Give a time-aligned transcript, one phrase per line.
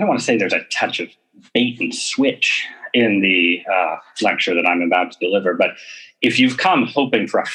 [0.00, 1.08] don't want to say there's a touch of
[1.54, 5.70] bait and switch in the uh, lecture that I'm about to deliver, but
[6.20, 7.46] if you've come hoping for a,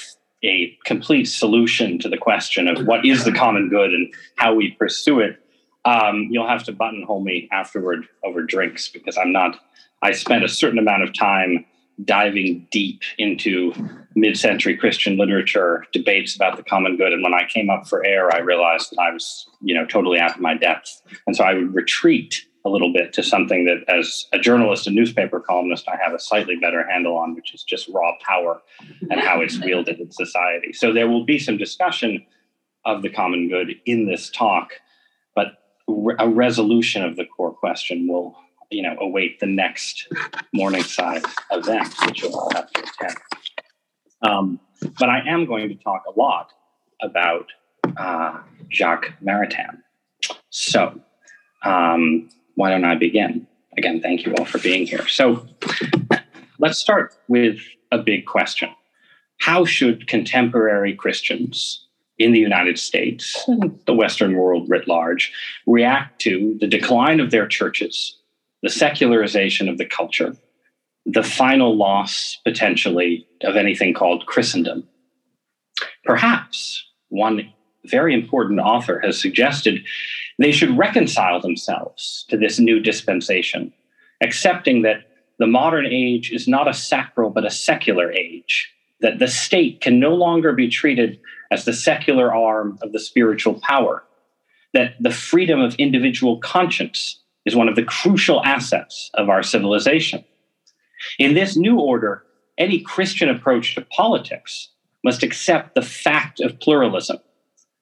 [0.44, 4.71] a complete solution to the question of what is the common good and how we
[4.71, 5.39] pursue it,
[5.86, 9.60] um, you'll have to buttonhole me afterward over drinks because I'm not.
[10.01, 11.65] I spent a certain amount of time
[12.06, 13.74] diving deep into
[14.16, 18.34] mid-century Christian literature, debates about the common good, and when I came up for air,
[18.34, 21.54] I realized that I was, you know, totally out of my depth, and so I
[21.54, 25.96] would retreat a little bit to something that, as a journalist and newspaper columnist, I
[26.04, 28.62] have a slightly better handle on, which is just raw power
[29.10, 30.74] and how it's wielded in society.
[30.74, 32.26] So there will be some discussion
[32.84, 34.72] of the common good in this talk,
[35.34, 35.54] but
[36.20, 38.38] a resolution of the core question will
[38.70, 40.07] you know await the next
[40.53, 43.17] Morningside event, which you'll all have to attend.
[44.21, 44.59] Um,
[44.99, 46.52] but I am going to talk a lot
[47.02, 47.48] about
[47.98, 48.40] uh,
[48.71, 49.81] Jacques Maritain.
[50.49, 50.99] So
[51.63, 53.48] um, why don't I begin?
[53.77, 55.07] Again, thank you all for being here.
[55.07, 55.48] So
[56.59, 57.59] let's start with
[57.91, 58.70] a big question.
[59.40, 61.85] How should contemporary Christians
[62.18, 65.31] in the United States and the Western world writ large
[65.67, 68.16] react to the decline of their churches
[68.63, 70.36] the secularization of the culture,
[71.05, 74.88] the final loss potentially of anything called Christendom.
[76.03, 77.53] Perhaps one
[77.86, 79.83] very important author has suggested
[80.39, 83.73] they should reconcile themselves to this new dispensation,
[84.22, 85.03] accepting that
[85.39, 89.99] the modern age is not a sacral but a secular age, that the state can
[89.99, 91.19] no longer be treated
[91.52, 94.03] as the secular arm of the spiritual power,
[94.73, 100.23] that the freedom of individual conscience is one of the crucial assets of our civilization.
[101.17, 102.23] In this new order,
[102.57, 104.69] any Christian approach to politics
[105.01, 107.19] must accept the fact of pluralism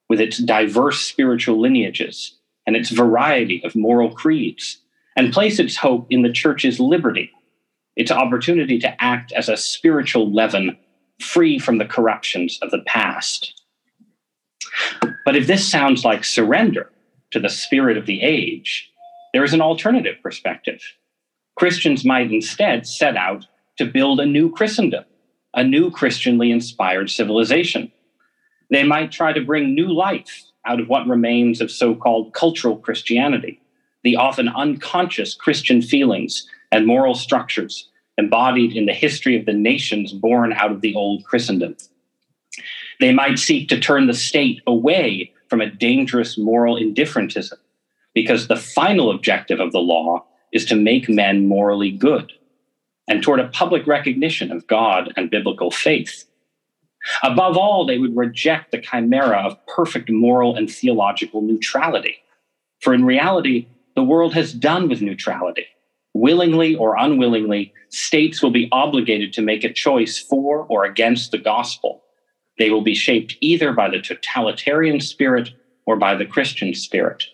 [0.07, 4.77] with its diverse spiritual lineages and its variety of moral creeds,
[5.15, 7.31] and place its hope in the church's liberty,
[7.95, 10.77] its opportunity to act as a spiritual leaven
[11.19, 13.63] free from the corruptions of the past.
[15.25, 16.91] But if this sounds like surrender
[17.31, 18.91] to the spirit of the age,
[19.35, 20.81] there is an alternative perspective.
[21.57, 23.45] Christians might instead set out
[23.77, 25.03] to build a new Christendom,
[25.53, 27.91] a new Christianly inspired civilization.
[28.71, 32.77] They might try to bring new life out of what remains of so called cultural
[32.77, 33.61] Christianity,
[34.05, 40.13] the often unconscious Christian feelings and moral structures embodied in the history of the nations
[40.13, 41.75] born out of the old Christendom.
[43.01, 47.57] They might seek to turn the state away from a dangerous moral indifferentism
[48.15, 52.31] because the final objective of the law is to make men morally good
[53.07, 56.25] and toward a public recognition of God and biblical faith.
[57.21, 62.15] Above all, they would reject the chimera of perfect moral and theological neutrality.
[62.81, 65.67] For in reality, the world has done with neutrality.
[66.13, 71.37] Willingly or unwillingly, states will be obligated to make a choice for or against the
[71.37, 72.01] gospel.
[72.57, 75.51] They will be shaped either by the totalitarian spirit
[75.85, 77.25] or by the Christian spirit.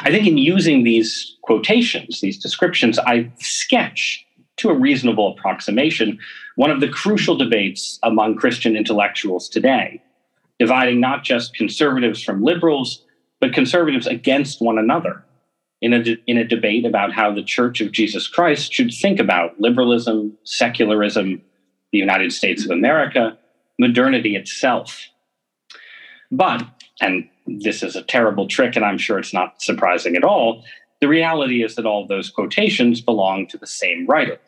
[0.00, 4.24] I think in using these quotations, these descriptions, I sketch
[4.56, 6.18] to a reasonable approximation
[6.56, 10.02] one of the crucial debates among Christian intellectuals today,
[10.58, 13.04] dividing not just conservatives from liberals,
[13.40, 15.24] but conservatives against one another
[15.80, 19.60] in a, in a debate about how the Church of Jesus Christ should think about
[19.60, 21.42] liberalism, secularism,
[21.90, 23.36] the United States of America,
[23.78, 25.08] modernity itself.
[26.30, 26.64] But,
[27.00, 30.64] and this is a terrible trick, and I'm sure it's not surprising at all.
[31.00, 34.38] The reality is that all those quotations belong to the same writer.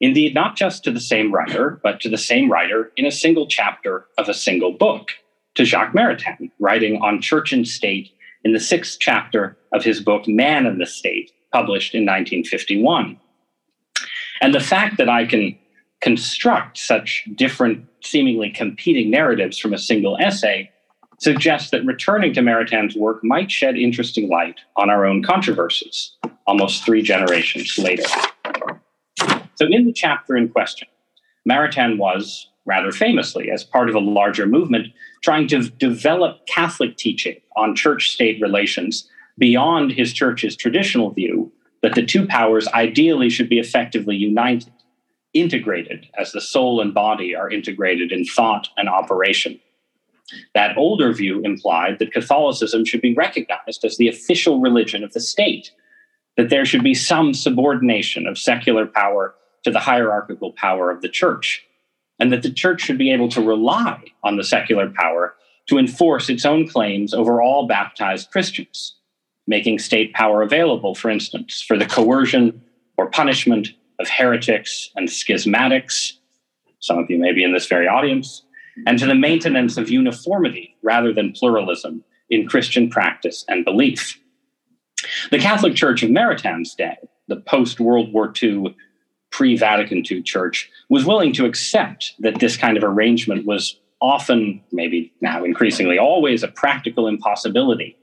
[0.00, 3.46] Indeed, not just to the same writer, but to the same writer in a single
[3.46, 5.12] chapter of a single book,
[5.54, 8.10] to Jacques Maritain, writing on church and state
[8.44, 13.18] in the sixth chapter of his book, Man and the State, published in 1951.
[14.40, 15.58] And the fact that I can
[16.00, 20.70] construct such different, seemingly competing narratives from a single essay
[21.20, 26.12] suggests that returning to Maritain's work might shed interesting light on our own controversies
[26.46, 28.04] almost three generations later.
[29.54, 30.88] So, in the chapter in question,
[31.48, 34.88] Maritain was, rather famously, as part of a larger movement,
[35.22, 39.08] trying to develop Catholic teaching on church state relations
[39.38, 41.52] beyond his church's traditional view
[41.82, 44.72] that the two powers ideally should be effectively united,
[45.34, 49.58] integrated as the soul and body are integrated in thought and operation.
[50.54, 55.20] That older view implied that Catholicism should be recognized as the official religion of the
[55.20, 55.72] state,
[56.36, 59.34] that there should be some subordination of secular power
[59.64, 61.64] to the hierarchical power of the church,
[62.18, 65.34] and that the church should be able to rely on the secular power
[65.66, 68.96] to enforce its own claims over all baptized Christians.
[69.46, 72.62] making state power available, for instance, for the coercion
[72.96, 73.68] or punishment
[73.98, 76.12] of heretics and schismatics.
[76.78, 78.42] Some of you may be in this very audience,
[78.86, 84.18] and to the maintenance of uniformity rather than pluralism in Christian practice and belief.
[85.30, 86.96] The Catholic Church of Maritain's day,
[87.28, 88.76] the post World War II,
[89.30, 94.62] pre Vatican II church, was willing to accept that this kind of arrangement was often,
[94.72, 97.96] maybe now increasingly, always a practical impossibility.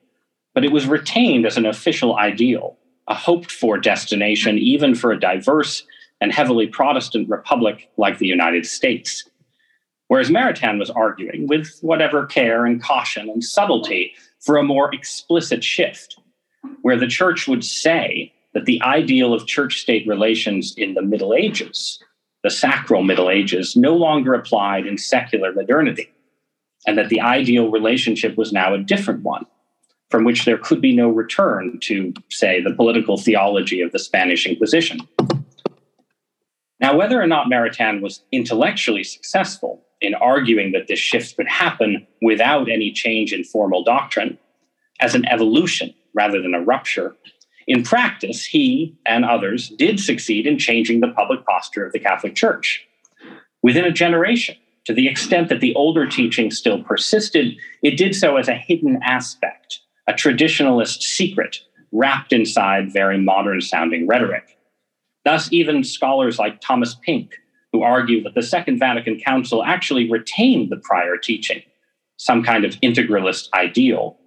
[0.53, 2.77] But it was retained as an official ideal,
[3.07, 5.83] a hoped for destination, even for a diverse
[6.19, 9.29] and heavily Protestant republic like the United States.
[10.07, 15.63] Whereas Maritain was arguing, with whatever care and caution and subtlety, for a more explicit
[15.63, 16.19] shift,
[16.81, 21.33] where the church would say that the ideal of church state relations in the Middle
[21.33, 22.01] Ages,
[22.43, 26.09] the sacral Middle Ages, no longer applied in secular modernity,
[26.85, 29.45] and that the ideal relationship was now a different one,
[30.09, 34.45] from which there could be no return to, say, the political theology of the Spanish
[34.45, 35.01] Inquisition.
[36.79, 42.05] Now, whether or not Maritain was intellectually successful in arguing that this shift could happen
[42.21, 44.37] without any change in formal doctrine
[44.99, 47.15] as an evolution rather than a rupture,
[47.67, 52.33] in practice, he and others did succeed in changing the public posture of the Catholic
[52.33, 52.87] Church
[53.61, 54.55] within a generation.
[54.85, 58.99] To the extent that the older teaching still persisted, it did so as a hidden
[59.03, 61.57] aspect, a traditionalist secret
[61.91, 64.57] wrapped inside very modern sounding rhetoric.
[65.25, 67.33] Thus, even scholars like Thomas Pink
[67.77, 71.61] who argue that the Second Vatican Council actually retained the prior teaching,
[72.17, 74.17] some kind of integralist ideal.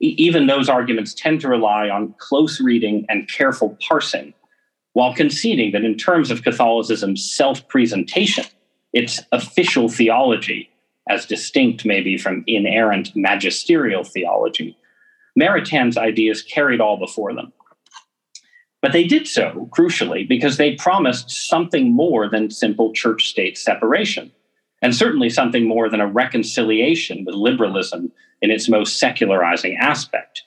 [0.00, 4.32] E- even those arguments tend to rely on close reading and careful parsing,
[4.94, 8.46] while conceding that in terms of Catholicism's self presentation,
[8.94, 10.70] its official theology,
[11.10, 14.74] as distinct maybe from inerrant magisterial theology,
[15.38, 17.52] Maritain's ideas carried all before them.
[18.80, 24.30] But they did so, crucially, because they promised something more than simple church state separation,
[24.82, 30.42] and certainly something more than a reconciliation with liberalism in its most secularizing aspect.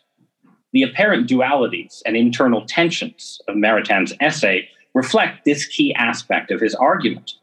[0.72, 6.76] The apparent dualities and internal tensions of Maritain's essay reflect this key aspect of his
[6.76, 7.34] argument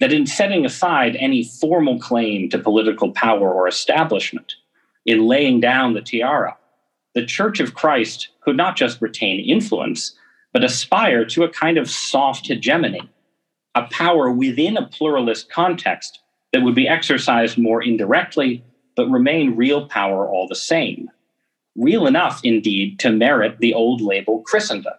[0.00, 4.54] that in setting aside any formal claim to political power or establishment,
[5.06, 6.56] in laying down the tiara,
[7.14, 10.16] the Church of Christ could not just retain influence,
[10.54, 13.10] but aspire to a kind of soft hegemony,
[13.74, 16.20] a power within a pluralist context
[16.52, 18.64] that would be exercised more indirectly,
[18.96, 21.10] but remain real power all the same.
[21.76, 24.94] Real enough, indeed, to merit the old label Christendom,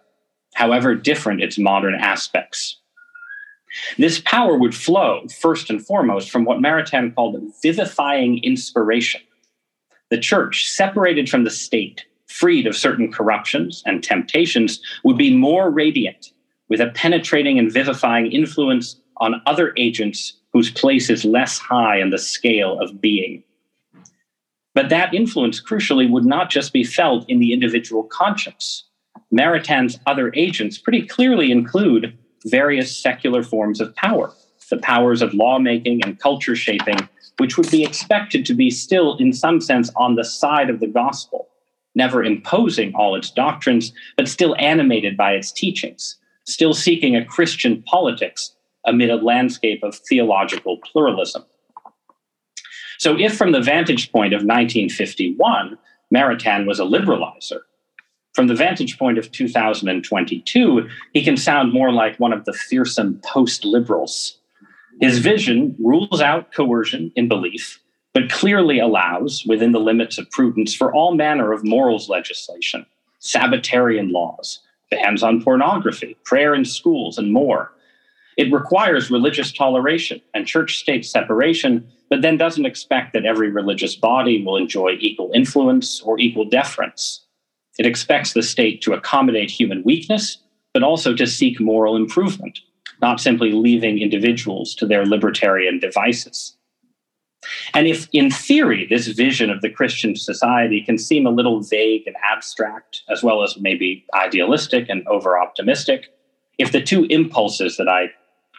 [0.54, 2.78] however different its modern aspects.
[3.96, 9.22] This power would flow, first and foremost, from what Maritain called vivifying inspiration.
[10.10, 12.04] The church, separated from the state,
[12.38, 16.32] freed of certain corruptions and temptations, would be more radiant,
[16.68, 22.10] with a penetrating and vivifying influence on other agents whose place is less high in
[22.10, 23.42] the scale of being.
[24.74, 28.84] But that influence, crucially, would not just be felt in the individual conscience.
[29.32, 34.30] Maritain's other agents pretty clearly include various secular forms of power,
[34.68, 39.32] the powers of lawmaking and culture shaping, which would be expected to be still, in
[39.32, 41.48] some sense, on the side of the gospel
[41.96, 47.82] never imposing all its doctrines, but still animated by its teachings, still seeking a Christian
[47.82, 48.54] politics
[48.86, 51.44] amid a landscape of theological pluralism.
[52.98, 55.76] So, if from the vantage point of 1951,
[56.14, 57.60] Maritain was a liberalizer,
[58.36, 63.18] from the vantage point of 2022, he can sound more like one of the fearsome
[63.24, 64.38] post liberals.
[65.00, 67.80] His vision rules out coercion in belief
[68.16, 72.86] but clearly allows, within the limits of prudence, for all manner of morals legislation,
[73.20, 77.72] Sabbatarian laws, bans on pornography, prayer in schools, and more.
[78.38, 83.96] It requires religious toleration and church state separation, but then doesn't expect that every religious
[83.96, 87.26] body will enjoy equal influence or equal deference.
[87.78, 90.38] It expects the state to accommodate human weakness,
[90.72, 92.60] but also to seek moral improvement,
[93.02, 96.55] not simply leaving individuals to their libertarian devices.
[97.74, 102.06] And if, in theory, this vision of the Christian society can seem a little vague
[102.06, 106.06] and abstract, as well as maybe idealistic and over optimistic,
[106.58, 108.10] if the two impulses that I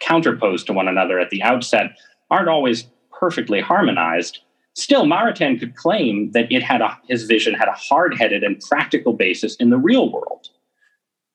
[0.02, 1.96] counterpose to one another at the outset
[2.30, 2.86] aren't always
[3.18, 4.40] perfectly harmonized,
[4.74, 9.12] still Maritain could claim that it had a, his vision had a hard-headed and practical
[9.12, 10.48] basis in the real world.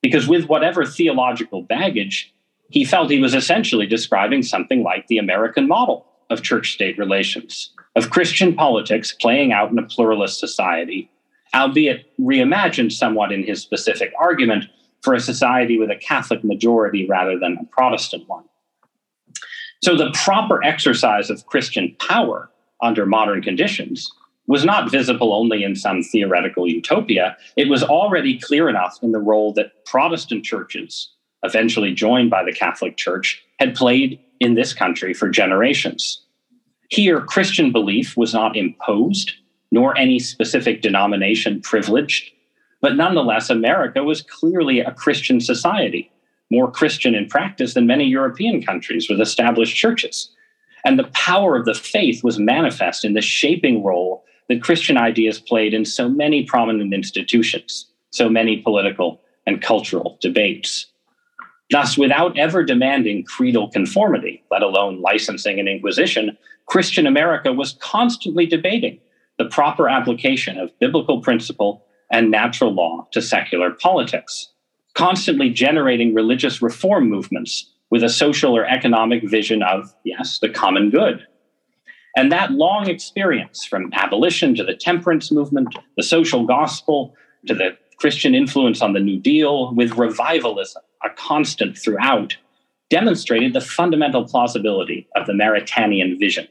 [0.01, 2.33] Because with whatever theological baggage,
[2.69, 7.73] he felt he was essentially describing something like the American model of church state relations,
[7.95, 11.09] of Christian politics playing out in a pluralist society,
[11.53, 14.65] albeit reimagined somewhat in his specific argument
[15.01, 18.45] for a society with a Catholic majority rather than a Protestant one.
[19.83, 22.49] So the proper exercise of Christian power
[22.81, 24.11] under modern conditions
[24.47, 27.37] was not visible only in some theoretical utopia.
[27.55, 31.09] It was already clear enough in the role that Protestant churches,
[31.43, 36.21] eventually joined by the Catholic Church, had played in this country for generations.
[36.89, 39.31] Here, Christian belief was not imposed,
[39.71, 42.29] nor any specific denomination privileged,
[42.81, 46.11] but nonetheless, America was clearly a Christian society,
[46.51, 50.29] more Christian in practice than many European countries with established churches.
[50.83, 55.39] And the power of the faith was manifest in the shaping role that Christian ideas
[55.39, 60.87] played in so many prominent institutions, so many political and cultural debates.
[61.73, 66.37] Thus, without ever demanding creedal conformity, let alone licensing and inquisition,
[66.67, 68.99] Christian America was constantly debating
[69.39, 74.49] the proper application of biblical principle and natural law to secular politics,
[74.93, 80.91] constantly generating religious reform movements with a social or economic vision of, yes, the common
[80.91, 81.25] good.
[82.15, 87.15] And that long experience from abolition to the temperance movement, the social gospel,
[87.47, 92.37] to the Christian influence on the New Deal, with revivalism, a constant throughout,
[92.89, 96.47] demonstrated the fundamental plausibility of the Maritanian vision.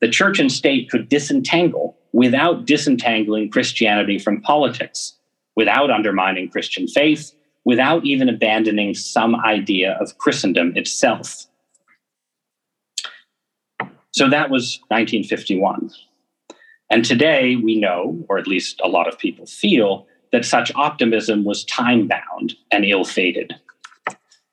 [0.00, 5.14] The church and state could disentangle without disentangling Christianity from politics,
[5.56, 7.32] without undermining Christian faith,
[7.64, 11.46] without even abandoning some idea of Christendom itself.
[14.12, 15.90] So that was 1951.
[16.90, 21.44] And today we know, or at least a lot of people feel, that such optimism
[21.44, 23.54] was time bound and ill fated.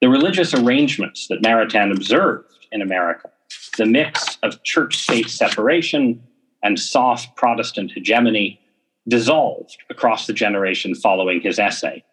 [0.01, 3.29] The religious arrangements that Maritain observed in America,
[3.77, 6.24] the mix of church state separation
[6.63, 8.60] and soft Protestant hegemony,
[9.08, 12.03] dissolved across the generation following his essay.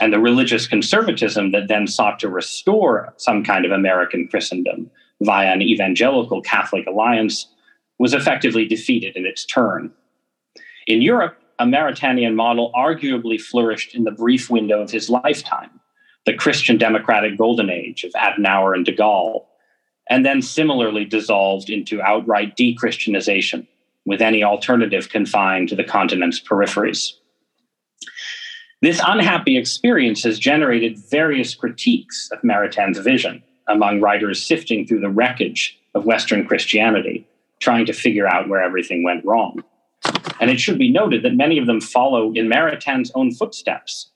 [0.00, 4.88] And the religious conservatism that then sought to restore some kind of American Christendom
[5.20, 7.48] via an evangelical Catholic alliance
[7.98, 9.92] was effectively defeated in its turn.
[10.86, 15.77] In Europe, a Maritanian model arguably flourished in the brief window of his lifetime,
[16.26, 19.46] the Christian democratic golden age of Adenauer and de Gaulle,
[20.10, 23.66] and then similarly dissolved into outright de Christianization,
[24.04, 27.12] with any alternative confined to the continent's peripheries.
[28.80, 35.10] This unhappy experience has generated various critiques of Maritain's vision, among writers sifting through the
[35.10, 37.26] wreckage of Western Christianity,
[37.58, 39.64] trying to figure out where everything went wrong.
[40.40, 44.10] And it should be noted that many of them follow in Maritain's own footsteps,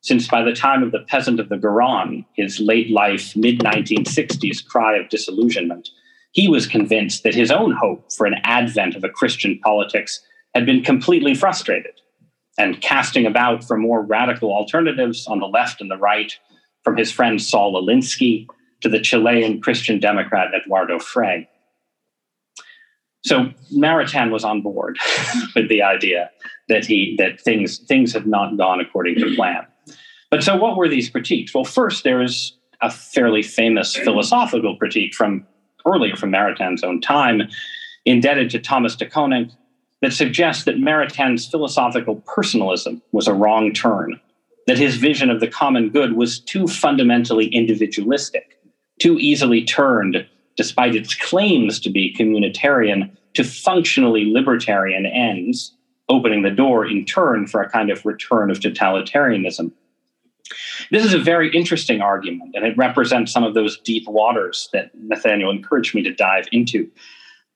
[0.00, 4.64] since by the time of the Peasant of the Garonne, his late life, mid 1960s
[4.64, 5.88] cry of disillusionment,
[6.32, 10.20] he was convinced that his own hope for an advent of a Christian politics
[10.54, 12.00] had been completely frustrated.
[12.58, 16.32] And casting about for more radical alternatives on the left and the right,
[16.82, 18.46] from his friend Saul Alinsky
[18.80, 21.48] to the Chilean Christian Democrat Eduardo Frei.
[23.24, 24.98] So Maritain was on board
[25.54, 26.30] with the idea
[26.68, 29.66] that he that things things had not gone according to plan.
[30.30, 31.54] But so what were these critiques?
[31.54, 35.46] Well, first there is a fairly famous philosophical critique from
[35.86, 37.42] earlier from Maritain's own time,
[38.04, 39.52] indebted to Thomas de Koninck,
[40.02, 44.20] that suggests that Maritain's philosophical personalism was a wrong turn,
[44.66, 48.60] that his vision of the common good was too fundamentally individualistic,
[49.00, 55.74] too easily turned, despite its claims to be communitarian, to functionally libertarian ends,
[56.08, 59.72] opening the door in turn for a kind of return of totalitarianism.
[60.90, 64.90] This is a very interesting argument, and it represents some of those deep waters that
[64.94, 66.90] Nathaniel encouraged me to dive into.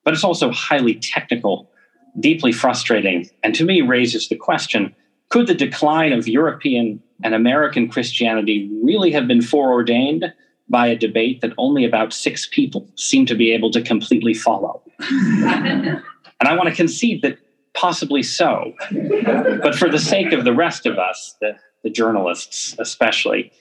[0.03, 1.71] But it's also highly technical,
[2.19, 4.95] deeply frustrating, and to me raises the question
[5.29, 10.31] could the decline of European and American Christianity really have been foreordained
[10.69, 14.83] by a debate that only about six people seem to be able to completely follow.
[14.99, 16.03] and
[16.39, 17.39] I want to concede that
[17.73, 18.73] possibly so.
[18.91, 23.51] But for the sake of the rest of us, the, the journalists especially,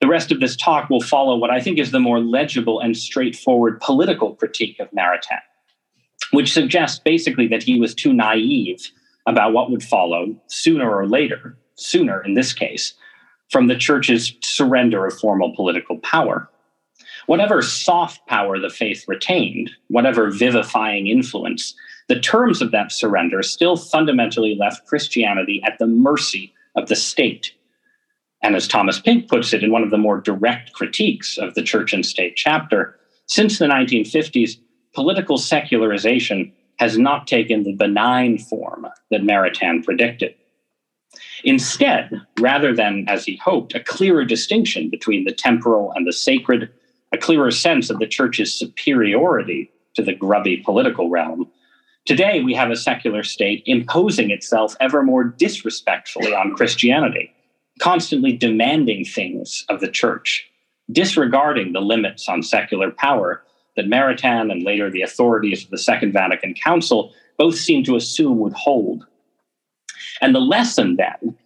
[0.00, 2.96] the rest of this talk will follow what I think is the more legible and
[2.96, 5.40] straightforward political critique of Maritain,
[6.30, 8.90] which suggests basically that he was too naive
[9.26, 12.94] about what would follow sooner or later, sooner in this case,
[13.50, 16.48] from the church's surrender of formal political power.
[17.26, 21.74] Whatever soft power the faith retained, whatever vivifying influence,
[22.08, 27.52] the terms of that surrender still fundamentally left Christianity at the mercy of the state.
[28.42, 31.62] And as Thomas Pink puts it in one of the more direct critiques of the
[31.62, 34.58] church and state chapter, since the 1950s,
[34.94, 40.34] political secularization has not taken the benign form that Maritain predicted.
[41.44, 46.70] Instead, rather than, as he hoped, a clearer distinction between the temporal and the sacred,
[47.12, 51.50] a clearer sense of the church's superiority to the grubby political realm,
[52.08, 57.30] today we have a secular state imposing itself ever more disrespectfully on Christianity,
[57.80, 60.50] constantly demanding things of the church,
[60.90, 63.44] disregarding the limits on secular power
[63.76, 68.38] that Maritain and later the authorities of the Second Vatican Council both seem to assume
[68.38, 69.04] would hold.
[70.22, 71.36] And the lesson then,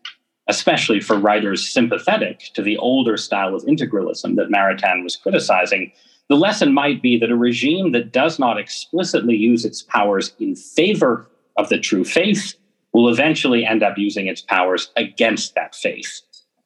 [0.47, 5.91] especially for writers sympathetic to the older style of integralism that Maritain was criticizing,
[6.33, 10.57] the lesson might be that a regime that does not explicitly use its powers in
[10.57, 11.27] favor
[11.59, 12.55] of the true faith
[12.95, 16.23] will eventually end up using its powers against that faith.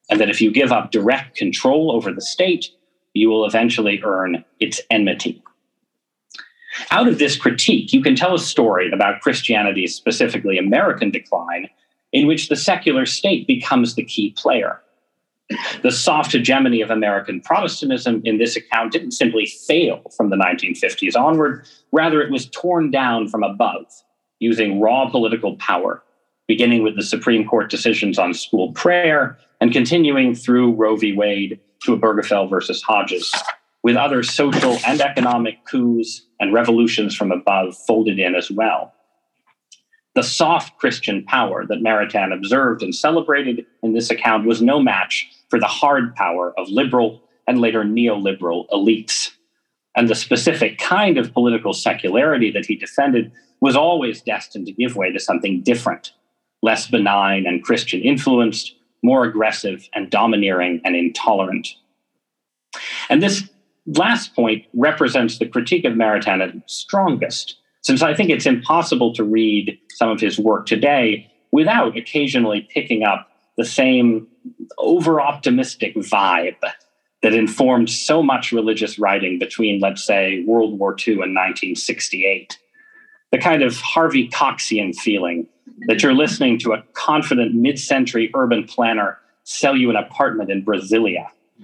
[0.09, 2.69] And that if you give up direct control over the state,
[3.13, 5.43] you will eventually earn its enmity.
[6.89, 11.67] Out of this critique, you can tell a story about Christianity's specifically American decline,
[12.13, 14.79] in which the secular state becomes the key player.
[15.81, 21.15] The soft hegemony of American Protestantism in this account didn't simply fail from the 1950s
[21.15, 23.85] onward, rather, it was torn down from above
[24.39, 26.03] using raw political power,
[26.47, 31.13] beginning with the Supreme Court decisions on school prayer and continuing through Roe v.
[31.13, 33.33] Wade to Obergefell versus Hodges,
[33.83, 38.93] with other social and economic coups and revolutions from above folded in as well.
[40.17, 45.29] The soft Christian power that Maritain observed and celebrated in this account was no match
[45.47, 49.29] for the hard power of liberal and later neoliberal elites.
[49.95, 53.31] And the specific kind of political secularity that he defended
[53.61, 56.13] was always destined to give way to something different,
[56.63, 61.67] less benign and Christian influenced, more aggressive and domineering and intolerant.
[63.07, 63.47] And this
[63.85, 69.13] last point represents the critique of Maritain at its strongest, since I think it's impossible
[69.13, 74.27] to read some of his work today without occasionally picking up the same
[74.77, 76.55] over optimistic vibe
[77.23, 82.59] that informed so much religious writing between, let's say, World War II and 1968.
[83.31, 85.47] The kind of Harvey Coxian feeling
[85.87, 90.63] that you're listening to a confident mid century urban planner sell you an apartment in
[90.63, 91.27] Brasilia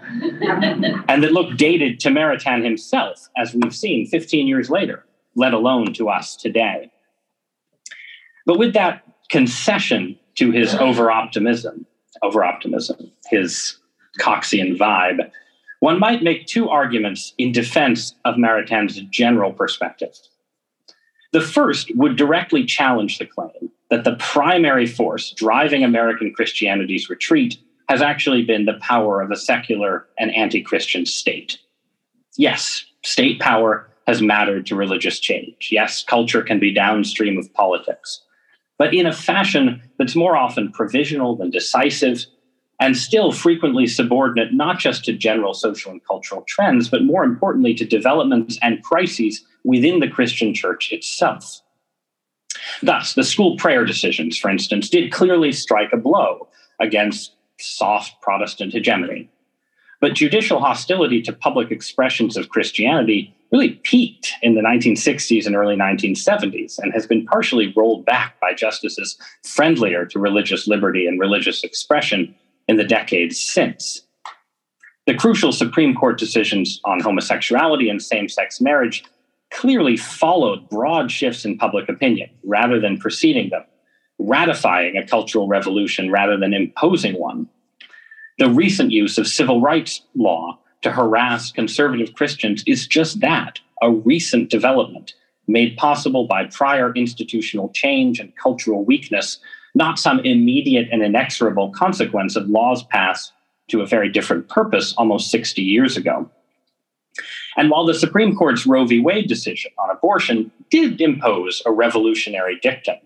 [1.08, 5.06] and that look dated to Maritain himself, as we've seen 15 years later,
[5.36, 6.90] let alone to us today.
[8.46, 11.86] But with that concession to his over optimism,
[12.22, 13.78] over optimism, his
[14.20, 15.30] Coxian vibe,
[15.80, 20.18] one might make two arguments in defense of Maritain's general perspective.
[21.34, 27.58] The first would directly challenge the claim that the primary force driving American Christianity's retreat
[27.90, 31.60] has actually been the power of a secular and anti Christian state.
[32.38, 35.70] Yes, state power has mattered to religious change.
[35.72, 38.22] Yes, culture can be downstream of politics,
[38.78, 42.26] but in a fashion that's more often provisional than decisive
[42.80, 47.74] and still frequently subordinate not just to general social and cultural trends, but more importantly
[47.74, 51.62] to developments and crises within the Christian church itself.
[52.82, 56.48] Thus, the school prayer decisions, for instance, did clearly strike a blow
[56.80, 59.30] against soft Protestant hegemony.
[60.02, 65.76] But judicial hostility to public expressions of Christianity really peaked in the 1960s and early
[65.76, 71.64] 1970s and has been partially rolled back by justices friendlier to religious liberty and religious
[71.64, 72.34] expression
[72.68, 74.02] in the decades since.
[75.06, 79.04] The crucial Supreme Court decisions on homosexuality and same sex marriage
[79.52, 83.64] clearly followed broad shifts in public opinion rather than preceding them
[84.20, 87.48] ratifying a cultural revolution rather than imposing one.
[88.40, 93.92] The recent use of civil rights law to harass conservative Christians is just that a
[93.92, 95.14] recent development
[95.48, 99.40] made possible by prior institutional change and cultural weakness,
[99.76, 103.34] not some immediate and inexorable consequence of laws passed
[103.70, 106.30] to a very different purpose almost 60 years ago.
[107.58, 109.00] And while the Supreme Court's Roe v.
[109.00, 112.98] Wade decision on abortion did impose a revolutionary dictum,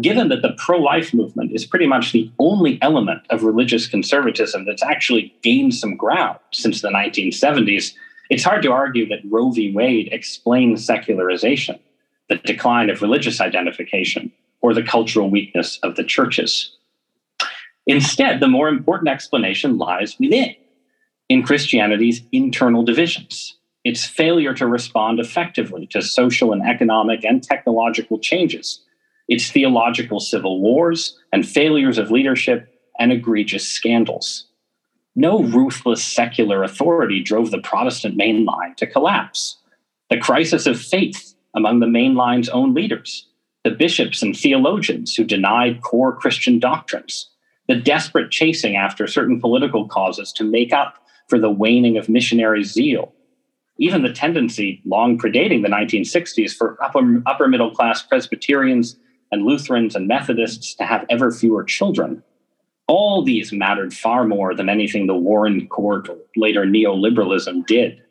[0.00, 4.64] given that the pro life movement is pretty much the only element of religious conservatism
[4.64, 7.94] that's actually gained some ground since the 1970s,
[8.30, 9.72] it's hard to argue that Roe v.
[9.72, 11.78] Wade explains secularization,
[12.28, 14.30] the decline of religious identification,
[14.60, 16.76] or the cultural weakness of the churches.
[17.86, 20.54] Instead, the more important explanation lies within,
[21.28, 28.18] in Christianity's internal divisions, its failure to respond effectively to social and economic and technological
[28.18, 28.80] changes
[29.28, 34.46] its theological civil wars and failures of leadership and egregious scandals.
[35.14, 39.58] No ruthless secular authority drove the Protestant main line to collapse.
[40.10, 43.26] The crisis of faith among the mainline's own leaders,
[43.64, 47.30] the bishops and theologians who denied core Christian doctrines,
[47.66, 52.64] the desperate chasing after certain political causes to make up for the waning of missionary
[52.64, 53.12] zeal,
[53.78, 58.96] even the tendency, long predating the 1960s, for upper, upper middle class Presbyterians
[59.30, 62.22] and Lutherans and Methodists to have ever fewer children.
[62.86, 68.02] All these mattered far more than anything the Warren Court or later neoliberalism did.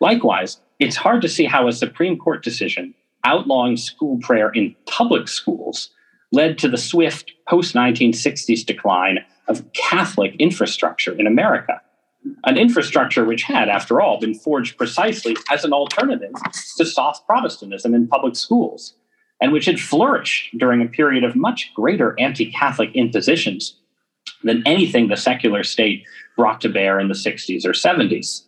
[0.00, 5.28] Likewise, it's hard to see how a Supreme Court decision outlawing school prayer in public
[5.28, 5.90] schools
[6.32, 11.80] led to the swift post 1960s decline of Catholic infrastructure in America.
[12.44, 16.32] An infrastructure which had, after all, been forged precisely as an alternative
[16.76, 18.94] to soft Protestantism in public schools,
[19.40, 23.76] and which had flourished during a period of much greater anti Catholic impositions
[24.42, 26.04] than anything the secular state
[26.36, 28.42] brought to bear in the 60s or 70s.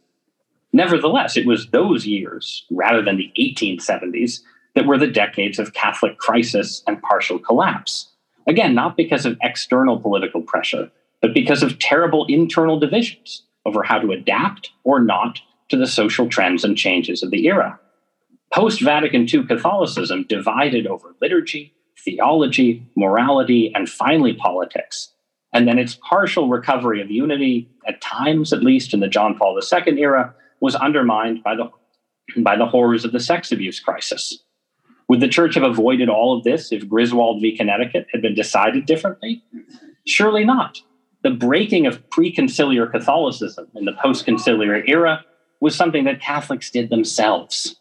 [0.72, 4.40] Nevertheless, it was those years, rather than the 1870s,
[4.74, 8.12] that were the decades of Catholic crisis and partial collapse.
[8.46, 13.98] Again, not because of external political pressure, but because of terrible internal divisions over how
[13.98, 17.79] to adapt or not to the social trends and changes of the era.
[18.52, 25.12] Post Vatican II Catholicism divided over liturgy, theology, morality, and finally politics.
[25.52, 29.58] And then its partial recovery of unity, at times at least in the John Paul
[29.58, 31.70] II era, was undermined by the,
[32.42, 34.42] by the horrors of the sex abuse crisis.
[35.08, 37.56] Would the church have avoided all of this if Griswold v.
[37.56, 39.42] Connecticut had been decided differently?
[40.06, 40.78] Surely not.
[41.22, 45.24] The breaking of preconciliar Catholicism in the postconciliar era
[45.61, 47.78] was something that Catholics did themselves.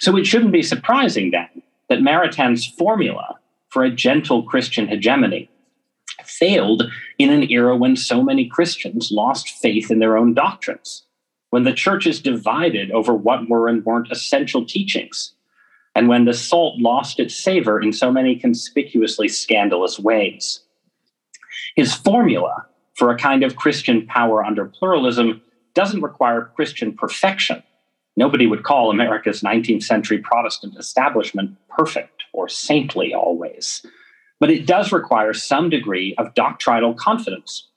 [0.00, 3.36] So it shouldn't be surprising then that Maritain's formula
[3.68, 5.50] for a gentle Christian hegemony
[6.24, 6.84] failed
[7.18, 11.04] in an era when so many Christians lost faith in their own doctrines,
[11.50, 15.32] when the church is divided over what were and weren't essential teachings,
[15.94, 20.60] and when the salt lost its savor in so many conspicuously scandalous ways.
[21.74, 25.42] His formula for a kind of Christian power under pluralism
[25.74, 27.62] doesn't require Christian perfection.
[28.16, 33.84] Nobody would call America's 19th century Protestant establishment perfect or saintly always.
[34.40, 37.68] But it does require some degree of doctrinal confidence,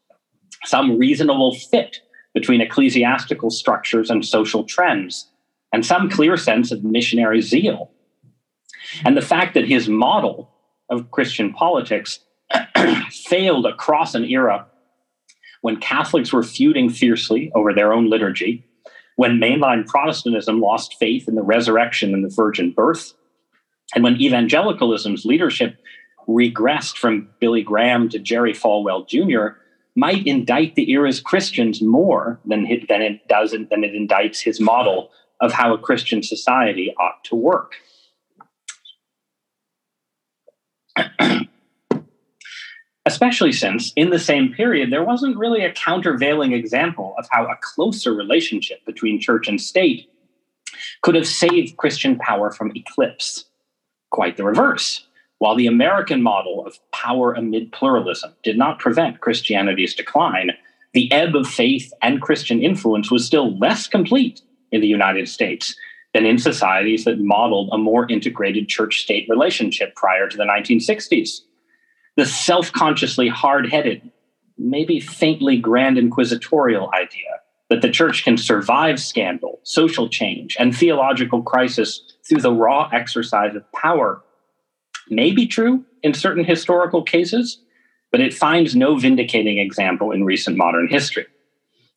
[0.66, 2.00] some reasonable fit
[2.34, 5.30] between ecclesiastical structures and social trends,
[5.74, 7.92] and some clear sense of missionary zeal
[9.06, 10.50] and the fact that his model
[10.90, 12.20] of Christian politics
[13.12, 14.66] failed across an era
[15.62, 18.66] when Catholics were feuding fiercely over their own liturgy,
[19.20, 23.14] when mainline Protestantism lost faith in the resurrection and the virgin birth,
[23.94, 25.76] and when evangelicalism's leadership
[26.26, 29.60] regressed from Billy Graham to Jerry Falwell Jr.,
[29.94, 34.62] might indict the era's Christians more than it, than it does than it indicts his
[34.62, 35.10] model
[35.42, 37.74] of how a Christian society ought to work.
[43.10, 47.58] Especially since, in the same period, there wasn't really a countervailing example of how a
[47.60, 50.12] closer relationship between church and state
[51.02, 53.46] could have saved Christian power from eclipse.
[54.12, 55.08] Quite the reverse.
[55.40, 60.52] While the American model of power amid pluralism did not prevent Christianity's decline,
[60.94, 65.76] the ebb of faith and Christian influence was still less complete in the United States
[66.14, 71.40] than in societies that modeled a more integrated church state relationship prior to the 1960s.
[72.20, 74.12] The self consciously hard headed,
[74.58, 77.30] maybe faintly grand inquisitorial idea
[77.70, 83.56] that the church can survive scandal, social change, and theological crisis through the raw exercise
[83.56, 84.22] of power
[85.10, 87.62] may be true in certain historical cases,
[88.12, 91.26] but it finds no vindicating example in recent modern history.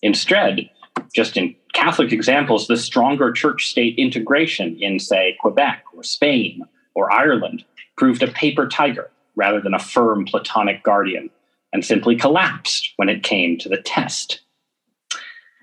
[0.03, 0.71] Instead,
[1.13, 6.63] just in Catholic examples, the stronger church state integration in, say, Quebec or Spain
[6.95, 7.65] or Ireland
[7.97, 11.31] proved a paper tiger rather than a firm Platonic guardian
[11.73, 14.41] and simply collapsed when it came to the test.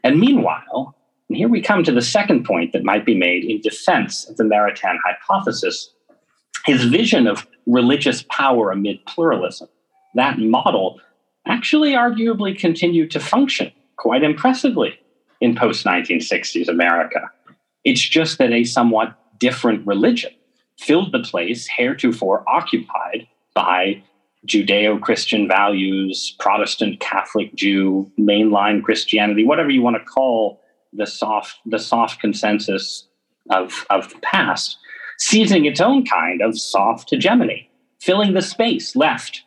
[0.04, 0.96] And meanwhile,
[1.30, 4.38] and here we come to the second point that might be made in defense of
[4.38, 5.92] the Maritain hypothesis
[6.66, 9.70] his vision of religious power amid pluralism,
[10.16, 11.00] that model
[11.48, 15.00] actually arguably continued to function quite impressively
[15.42, 17.32] in post 1960s America.
[17.84, 20.32] It's just that a somewhat different religion
[20.78, 23.28] filled the place heretofore occupied
[23.60, 24.02] by
[24.48, 30.62] Judeo Christian values, Protestant, Catholic, Jew, mainline Christianity, whatever you want to call
[30.94, 33.06] the soft, the soft consensus
[33.50, 34.78] of, of the past,
[35.18, 37.70] seizing its own kind of soft hegemony,
[38.00, 39.44] filling the space left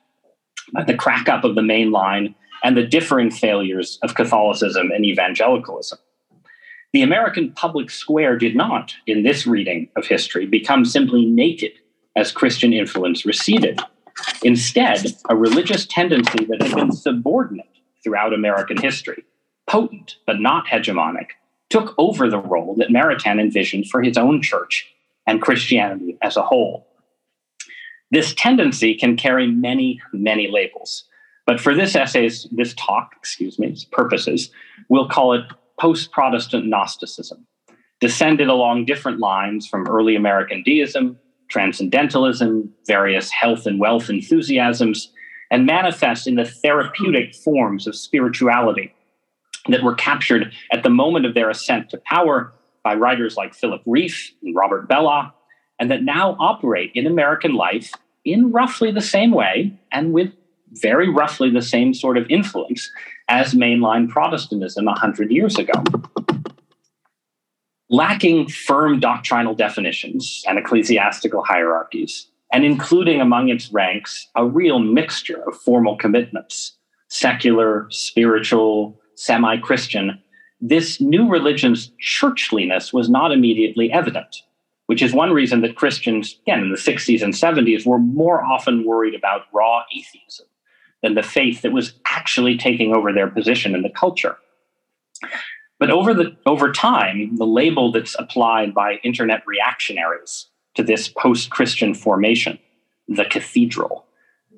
[0.75, 5.99] by the crack up of the mainline and the differing failures of Catholicism and evangelicalism.
[6.93, 11.73] The American public square did not, in this reading of history, become simply naked
[12.15, 13.81] as Christian influence receded.
[14.43, 17.67] Instead, a religious tendency that had been subordinate
[18.03, 19.25] throughout American history,
[19.67, 21.29] potent but not hegemonic,
[21.71, 24.93] took over the role that Maritain envisioned for his own church
[25.27, 26.87] and Christianity as a whole.
[28.11, 31.05] This tendency can carry many, many labels.
[31.47, 34.51] But for this essay's, this talk, excuse me, purposes,
[34.89, 35.45] we'll call it
[35.81, 37.47] post-Protestant Gnosticism,
[38.01, 41.19] descended along different lines from early American deism,
[41.53, 45.13] transcendentalism, various health and wealth enthusiasms,
[45.51, 48.93] and manifest in the therapeutic forms of spirituality
[49.69, 53.83] that were captured at the moment of their ascent to power by writers like Philip
[53.87, 55.31] Rieff and Robert Bellah,
[55.79, 57.93] and that now operate in American life
[58.25, 60.33] in roughly the same way and with
[60.81, 62.91] very roughly the same sort of influence
[63.29, 65.73] as mainline Protestantism 100 years ago.
[67.93, 75.43] Lacking firm doctrinal definitions and ecclesiastical hierarchies, and including among its ranks a real mixture
[75.47, 76.73] of formal commitments
[77.09, 80.19] secular, spiritual, semi Christian
[80.63, 84.43] this new religion's churchliness was not immediately evident,
[84.87, 88.85] which is one reason that Christians, again, in the 60s and 70s, were more often
[88.85, 90.47] worried about raw atheism
[91.03, 94.37] than the faith that was actually taking over their position in the culture.
[95.83, 101.51] But over, the, over time, the label that's applied by internet reactionaries to this post
[101.51, 102.61] Christian formation,
[103.09, 104.07] the cathedral,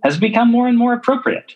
[0.03, 1.55] has become more and more appropriate.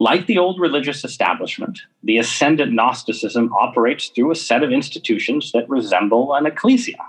[0.00, 5.68] Like the old religious establishment, the ascendant Gnosticism operates through a set of institutions that
[5.68, 7.06] resemble an ecclesia.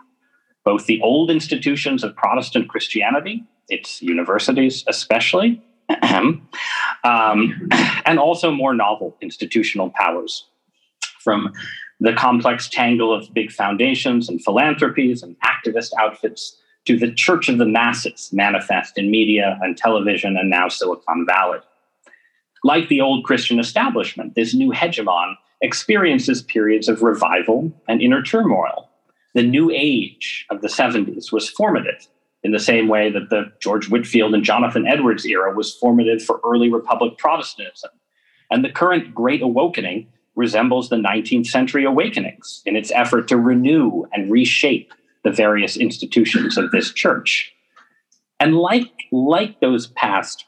[0.64, 5.60] Both the old institutions of Protestant Christianity, its universities especially,
[6.04, 6.48] um,
[8.06, 10.46] and also more novel institutional powers
[11.24, 11.54] from
[12.00, 17.58] the complex tangle of big foundations and philanthropies and activist outfits to the church of
[17.58, 21.60] the masses manifest in media and television and now Silicon Valley.
[22.64, 28.90] Like the old Christian establishment, this new hegemon experiences periods of revival and inner turmoil.
[29.34, 32.08] The new age of the 70s was formative
[32.44, 36.42] in the same way that the George Whitefield and Jonathan Edwards era was formative for
[36.44, 37.92] early Republic Protestantism.
[38.52, 44.06] And the current Great Awakening resembles the 19th century awakenings in its effort to renew
[44.14, 44.94] and reshape
[45.24, 47.54] the various institutions of this church.
[48.40, 50.46] And like, like those past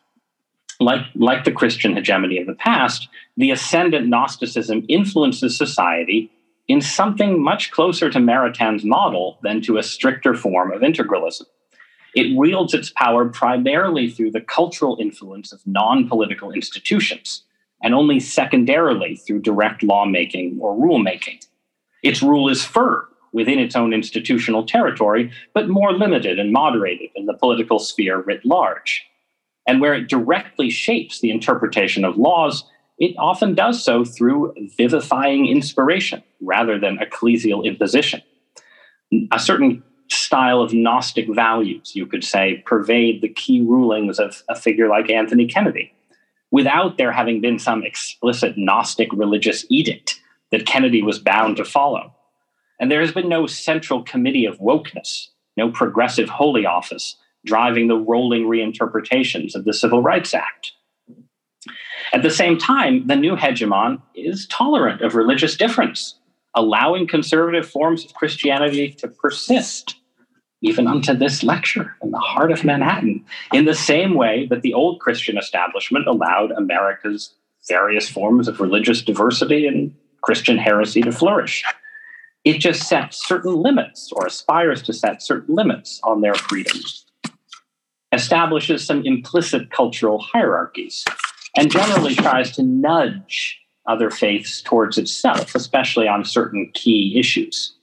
[0.80, 6.32] like, like the Christian hegemony of the past, the ascendant Gnosticism influences society
[6.68, 11.46] in something much closer to Maritain's model than to a stricter form of integralism.
[12.16, 17.44] It wields its power primarily through the cultural influence of non political institutions,
[17.86, 21.46] and only secondarily through direct lawmaking or rulemaking.
[22.04, 27.28] Its rule is firm within its own institutional territory, but more limited and moderated in
[27.28, 29.06] the political sphere writ large
[29.68, 32.64] and where it directly shapes the interpretation of laws,
[32.98, 38.22] it often does so through vivifying inspiration rather than ecclesial imposition.
[39.32, 44.56] A certain style of Gnostic values, you could say, pervade the key rulings of a
[44.56, 45.95] figure like Anthony Kennedy,
[46.52, 50.20] without there having been some explicit Gnostic religious edict
[50.52, 52.14] that Kennedy was bound to follow.
[52.80, 55.28] And there has been no central committee of wokeness,
[55.58, 60.74] no progressive holy office driving the rolling reinterpretations of the Civil Rights Act.
[62.12, 66.16] At the same time, the new hegemon is tolerant of religious difference,
[66.56, 69.96] allowing conservative forms of Christianity to persist,
[70.66, 73.24] even unto this lecture in the heart of Manhattan,
[73.54, 77.34] in the same way that the old Christian establishment allowed America's
[77.68, 81.64] various forms of religious diversity and Christian heresy to flourish.
[82.44, 87.06] It just sets certain limits or aspires to set certain limits on their freedoms
[88.16, 91.06] establishes some implicit cultural hierarchies
[91.56, 97.75] and generally tries to nudge other faiths towards itself, especially on certain key issues.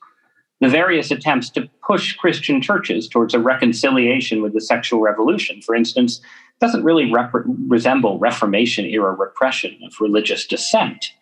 [0.62, 5.74] The various attempts to push Christian churches towards a reconciliation with the sexual revolution, for
[5.74, 6.20] instance,
[6.60, 7.32] doesn't really rep-
[7.66, 11.14] resemble Reformation era repression of religious dissent,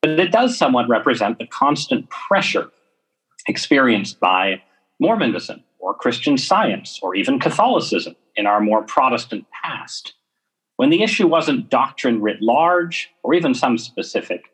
[0.00, 2.70] but it does somewhat represent the constant pressure
[3.46, 4.62] experienced by
[4.98, 10.14] Mormonism or Christian science or even Catholicism in our more Protestant past,
[10.76, 14.44] when the issue wasn't doctrine writ large or even some specific,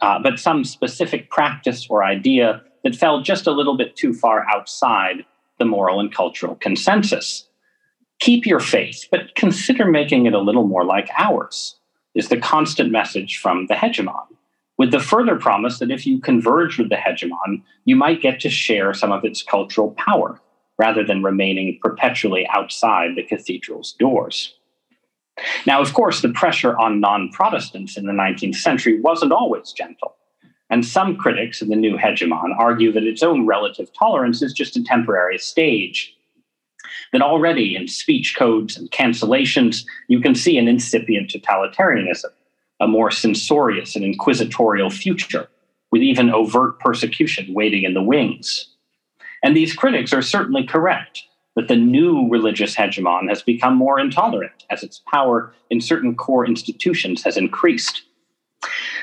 [0.00, 4.46] uh, but some specific practice or idea that fell just a little bit too far
[4.48, 5.24] outside
[5.58, 7.48] the moral and cultural consensus.
[8.20, 11.76] Keep your faith, but consider making it a little more like ours,
[12.14, 14.26] is the constant message from the hegemon.
[14.76, 18.50] with the further promise that if you converge with the hegemon, you might get to
[18.50, 20.40] share some of its cultural power
[20.78, 24.54] rather than remaining perpetually outside the cathedral's doors.
[25.66, 30.16] Now, of course, the pressure on non Protestants in the 19th century wasn't always gentle.
[30.70, 34.76] And some critics of the new hegemon argue that its own relative tolerance is just
[34.76, 36.16] a temporary stage.
[37.12, 42.30] That already in speech codes and cancellations, you can see an incipient totalitarianism,
[42.80, 45.48] a more censorious and inquisitorial future,
[45.92, 48.68] with even overt persecution waiting in the wings.
[49.42, 51.22] And these critics are certainly correct
[51.54, 56.46] that the new religious hegemon has become more intolerant as its power in certain core
[56.46, 58.02] institutions has increased.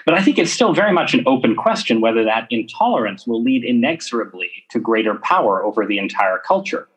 [0.06, 3.64] But I think it's still very much an open question whether that intolerance will lead
[3.64, 6.88] inexorably to greater power over the entire culture,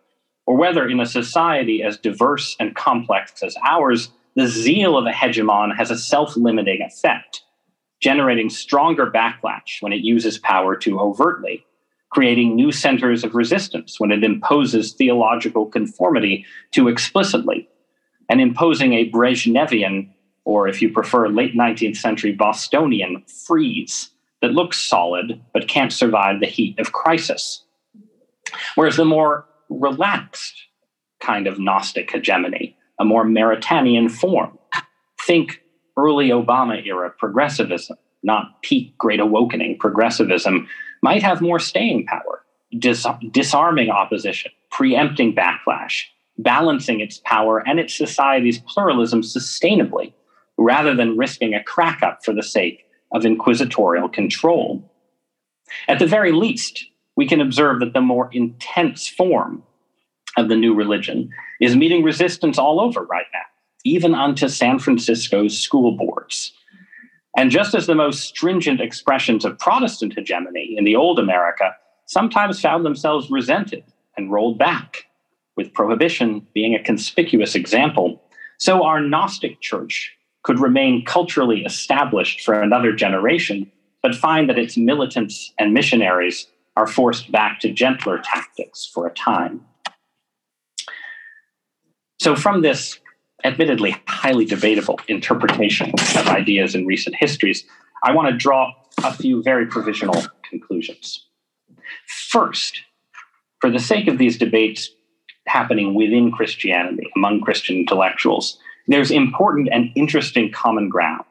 [0.47, 5.13] or whether in a society as diverse and complex as ours, the zeal of a
[5.13, 7.43] hegemon has a self limiting effect,
[8.01, 11.65] generating stronger backlash when it uses power too overtly
[12.15, 17.69] creating new centers of resistance when it imposes theological conformity too explicitly,
[18.29, 20.09] and imposing a Brezhnevian,
[20.45, 24.11] or if you prefer, late 19th century Bostonian freeze
[24.43, 27.65] that looks solid but can't survive the heat of crisis.
[28.75, 30.55] Whereas the more relaxed
[31.21, 34.59] kind of Gnostic hegemony, a more Maritainian form,
[35.27, 35.63] think
[35.97, 40.69] early Obama era progressivism, not peak Great Awakening progressivism,
[41.03, 42.45] might have more staying power,
[42.79, 46.03] dis- disarming opposition, preempting backlash,
[46.39, 50.13] balancing its power and its society's pluralism sustainably,
[50.57, 54.91] rather than risking a crack up for the sake of inquisitorial control.
[55.89, 56.85] At the very least,
[57.17, 59.63] we can observe that the more intense form
[60.37, 63.45] of the new religion is meeting resistance all over right now,
[63.85, 66.53] even unto San Francisco's school boards.
[67.37, 71.75] And just as the most stringent expressions of Protestant hegemony in the old America
[72.07, 73.85] sometimes found themselves resented
[74.17, 75.07] and rolled back,
[75.57, 78.21] with prohibition being a conspicuous example,
[78.59, 80.13] so our Gnostic church
[80.45, 83.71] could remain culturally established for another generation,
[84.03, 89.15] but find that its militants and missionaries are forced back to gentler tactics for a
[89.15, 89.65] time.
[92.21, 93.01] So, from this
[93.43, 97.65] admittedly highly debatable interpretation of ideas in recent histories,
[98.03, 101.27] I want to draw a few very provisional conclusions.
[102.07, 102.81] First,
[103.61, 104.91] for the sake of these debates
[105.47, 111.25] happening within Christianity, among Christian intellectuals, there's important and interesting common ground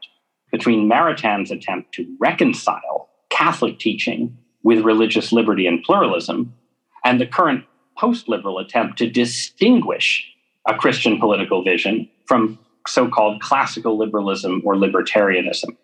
[0.51, 6.53] between Maritain's attempt to reconcile Catholic teaching with religious liberty and pluralism
[7.03, 7.65] and the current
[7.97, 10.25] post liberal attempt to distinguish
[10.67, 15.77] a Christian political vision from so called classical liberalism or libertarianism.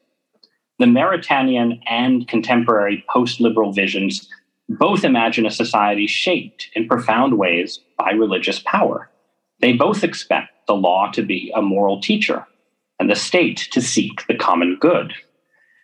[0.80, 4.30] The Maritainian and contemporary post liberal visions
[4.70, 9.10] both imagine a society shaped in profound ways by religious power.
[9.60, 12.48] They both expect the law to be a moral teacher
[13.00, 15.14] and the state to seek the common good.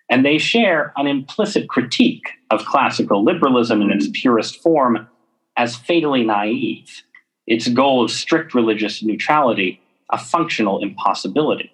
[0.10, 5.08] And they share an implicit critique of classical liberalism in its purest form
[5.58, 7.02] as fatally naive
[7.48, 11.71] its goal of strict religious neutrality a functional impossibility.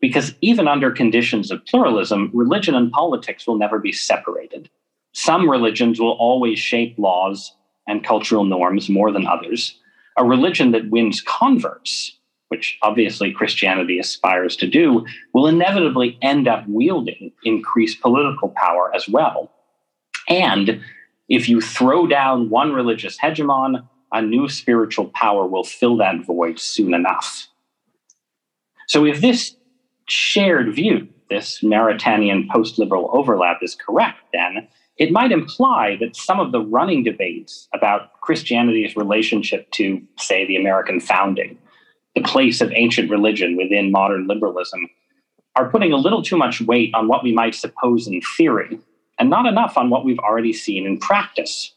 [0.00, 4.68] Because even under conditions of pluralism, religion and politics will never be separated.
[5.12, 7.54] Some religions will always shape laws
[7.88, 9.78] and cultural norms more than others.
[10.18, 16.64] A religion that wins converts, which obviously Christianity aspires to do, will inevitably end up
[16.68, 19.50] wielding increased political power as well.
[20.28, 20.82] And
[21.28, 26.60] if you throw down one religious hegemon, a new spiritual power will fill that void
[26.60, 27.48] soon enough.
[28.86, 29.56] So, if this
[30.06, 36.38] shared view, this Maritainian post liberal overlap, is correct, then it might imply that some
[36.38, 41.58] of the running debates about Christianity's relationship to, say, the American founding,
[42.14, 44.88] the place of ancient religion within modern liberalism,
[45.56, 48.78] are putting a little too much weight on what we might suppose in theory
[49.18, 51.72] and not enough on what we've already seen in practice.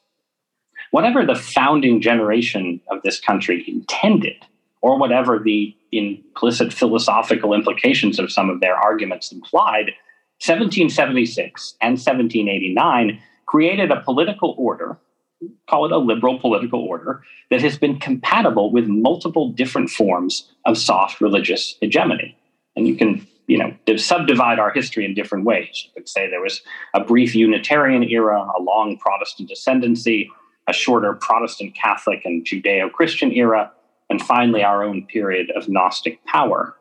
[0.91, 4.37] Whatever the founding generation of this country intended,
[4.81, 9.91] or whatever the implicit philosophical implications of some of their arguments implied,
[10.39, 14.97] 1776 and 1789 created a political order,
[15.69, 20.77] call it a liberal political order, that has been compatible with multiple different forms of
[20.77, 22.37] soft religious hegemony.
[22.75, 25.85] And you can you know, subdivide our history in different ways.
[25.85, 26.61] You could say there was
[26.93, 30.29] a brief Unitarian era, a long Protestant ascendancy,
[30.67, 33.71] a shorter Protestant Catholic and Judeo Christian era,
[34.09, 36.75] and finally our own period of Gnostic power.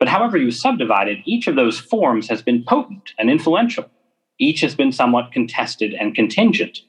[0.00, 3.88] But however you subdivide it, each of those forms has been potent and influential
[4.40, 6.80] each has been somewhat contested and contingent.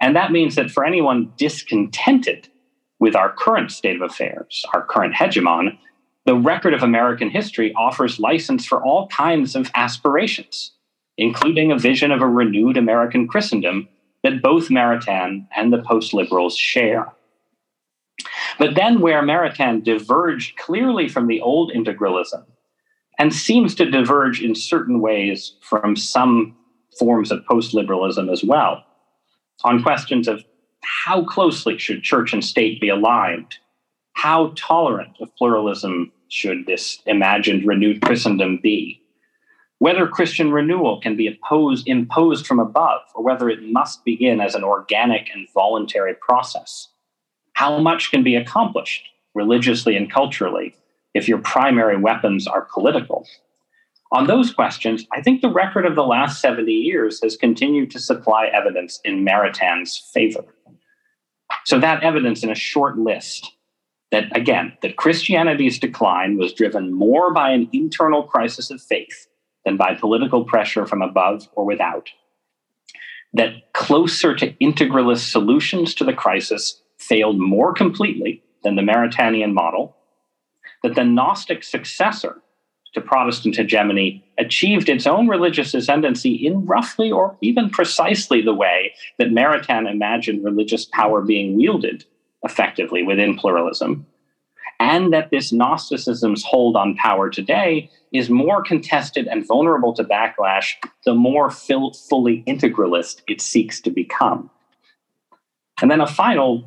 [0.00, 2.48] And that means that for anyone discontented
[2.98, 5.78] with our current state of affairs, our current hegemon,
[6.24, 10.72] the record of American history offers license for all kinds of aspirations,
[11.16, 13.88] including a vision of a renewed American Christendom
[14.22, 17.12] that both Maritain and the post liberals share.
[18.58, 22.44] But then, where Maritain diverged clearly from the old integralism
[23.18, 26.56] and seems to diverge in certain ways from some
[26.98, 28.85] forms of post liberalism as well,
[29.64, 30.42] on questions of
[30.82, 33.56] how closely should church and state be aligned,
[34.12, 39.00] how tolerant of pluralism should this imagined renewed Christendom be?
[39.78, 44.54] Whether Christian renewal can be opposed, imposed from above, or whether it must begin as
[44.54, 46.88] an organic and voluntary process.
[47.52, 49.04] How much can be accomplished
[49.34, 50.74] religiously and culturally
[51.12, 53.26] if your primary weapons are political?
[54.16, 58.00] On those questions, I think the record of the last 70 years has continued to
[58.00, 60.42] supply evidence in Maritain's favor.
[61.66, 63.52] So, that evidence in a short list
[64.12, 69.28] that, again, that Christianity's decline was driven more by an internal crisis of faith
[69.66, 72.08] than by political pressure from above or without.
[73.34, 79.94] That closer to integralist solutions to the crisis failed more completely than the Maritainian model.
[80.82, 82.40] That the Gnostic successor
[82.94, 88.92] to Protestant hegemony achieved its own religious ascendancy in roughly or even precisely the way
[89.18, 92.04] that Maritain imagined religious power being wielded
[92.42, 94.06] effectively within pluralism,
[94.78, 100.72] and that this Gnosticism's hold on power today is more contested and vulnerable to backlash
[101.04, 104.50] the more fully integralist it seeks to become.
[105.82, 106.64] And then a final,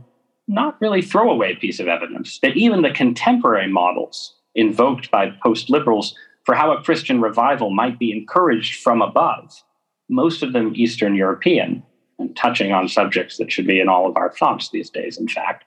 [0.47, 6.15] not really throwaway piece of evidence that even the contemporary models invoked by post liberals
[6.45, 9.63] for how a Christian revival might be encouraged from above,
[10.09, 11.83] most of them Eastern European,
[12.17, 15.27] and touching on subjects that should be in all of our thoughts these days, in
[15.27, 15.63] fact,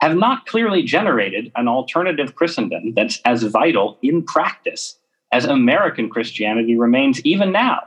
[0.00, 4.98] have not clearly generated an alternative Christendom that's as vital in practice
[5.32, 7.80] as American Christianity remains even now,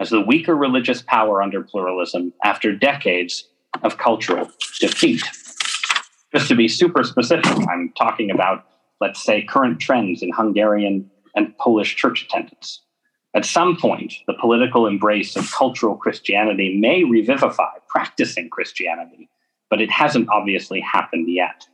[0.00, 3.48] as the weaker religious power under pluralism after decades
[3.82, 4.50] of cultural
[4.80, 5.22] defeat.
[6.32, 8.64] Just to be super specific, I'm talking about,
[9.00, 12.80] let's say, current trends in Hungarian and Polish church attendance.
[13.34, 19.30] At some point, the political embrace of cultural Christianity may revivify practicing Christianity
[19.70, 21.66] but it hasn't obviously happened yet.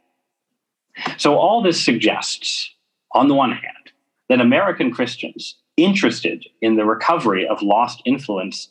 [1.17, 2.71] So, all this suggests,
[3.13, 3.93] on the one hand,
[4.29, 8.69] that American Christians interested in the recovery of lost influence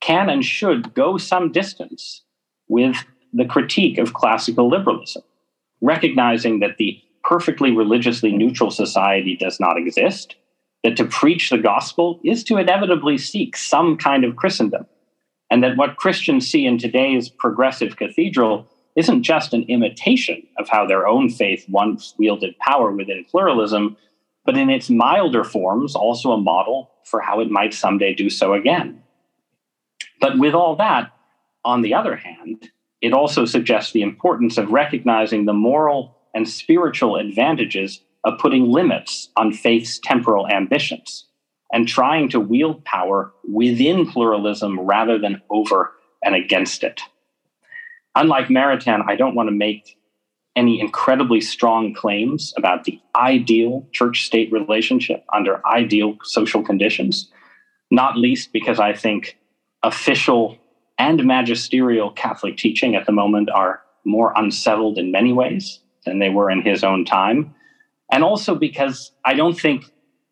[0.00, 2.22] can and should go some distance
[2.68, 5.22] with the critique of classical liberalism,
[5.80, 10.34] recognizing that the perfectly religiously neutral society does not exist,
[10.82, 14.86] that to preach the gospel is to inevitably seek some kind of Christendom
[15.50, 18.66] and that what Christians see in today's progressive cathedral
[18.96, 23.96] isn't just an imitation of how their own faith once wielded power within pluralism,
[24.46, 28.54] but in its milder forms, also a model for how it might someday do so
[28.54, 29.02] again.
[30.20, 31.12] But with all that,
[31.64, 32.70] on the other hand,
[33.02, 39.28] it also suggests the importance of recognizing the moral and spiritual advantages of putting limits
[39.36, 41.26] on faith's temporal ambitions
[41.72, 47.00] and trying to wield power within pluralism rather than over and against it.
[48.14, 49.98] Unlike Maritain, I don't want to make
[50.54, 57.32] any incredibly strong claims about the ideal church state relationship under ideal social conditions,
[57.90, 59.36] not least because I think
[59.82, 60.56] official
[60.98, 66.30] and magisterial Catholic teaching at the moment are more unsettled in many ways than they
[66.30, 67.54] were in his own time.
[68.10, 69.84] And also because I don't think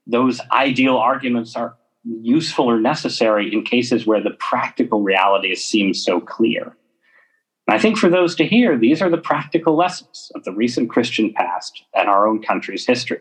[0.07, 6.21] those ideal arguments are useful or necessary in cases where the practical realities seem so
[6.21, 6.77] clear.
[7.67, 10.89] And I think for those to hear, these are the practical lessons of the recent
[10.89, 13.21] Christian past and our own country's history.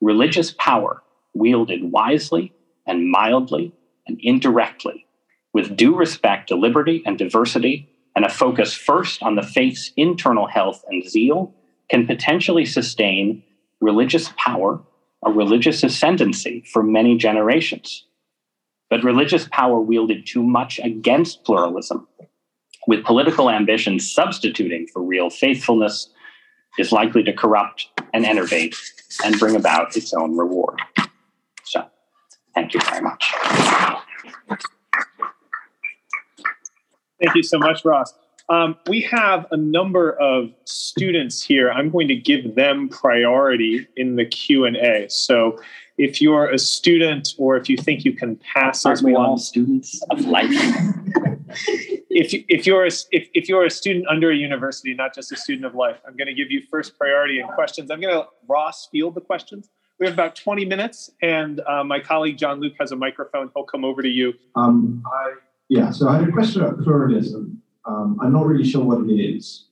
[0.00, 2.52] Religious power wielded wisely
[2.86, 3.72] and mildly
[4.06, 5.06] and indirectly,
[5.54, 10.48] with due respect to liberty and diversity, and a focus first on the faith's internal
[10.48, 11.54] health and zeal,
[11.90, 13.42] can potentially sustain
[13.80, 14.80] religious power
[15.24, 18.04] a religious ascendancy for many generations.
[18.90, 22.06] But religious power wielded too much against pluralism,
[22.86, 26.10] with political ambition substituting for real faithfulness,
[26.78, 28.76] is likely to corrupt and enervate
[29.24, 30.80] and bring about its own reward.
[31.64, 31.84] So,
[32.54, 33.34] thank you very much.
[37.20, 38.14] Thank you so much, Ross.
[38.50, 41.70] Um, we have a number of students here.
[41.70, 45.08] I'm going to give them priority in the Q and A.
[45.10, 45.58] So,
[45.98, 49.26] if you're a student or if you think you can pass Aren't as we one,
[49.26, 50.48] all students of life?
[52.08, 55.32] if you, if you're a, if, if you're a student under a university, not just
[55.32, 57.90] a student of life, I'm going to give you first priority in questions.
[57.90, 59.68] I'm going to Ross field the questions.
[59.98, 63.50] We have about 20 minutes, and uh, my colleague John Luke has a microphone.
[63.54, 64.34] He'll come over to you.
[64.54, 65.34] Um, I,
[65.68, 67.60] yeah, so I had a question about pluralism.
[67.88, 69.64] Um, I'm not really sure what it is.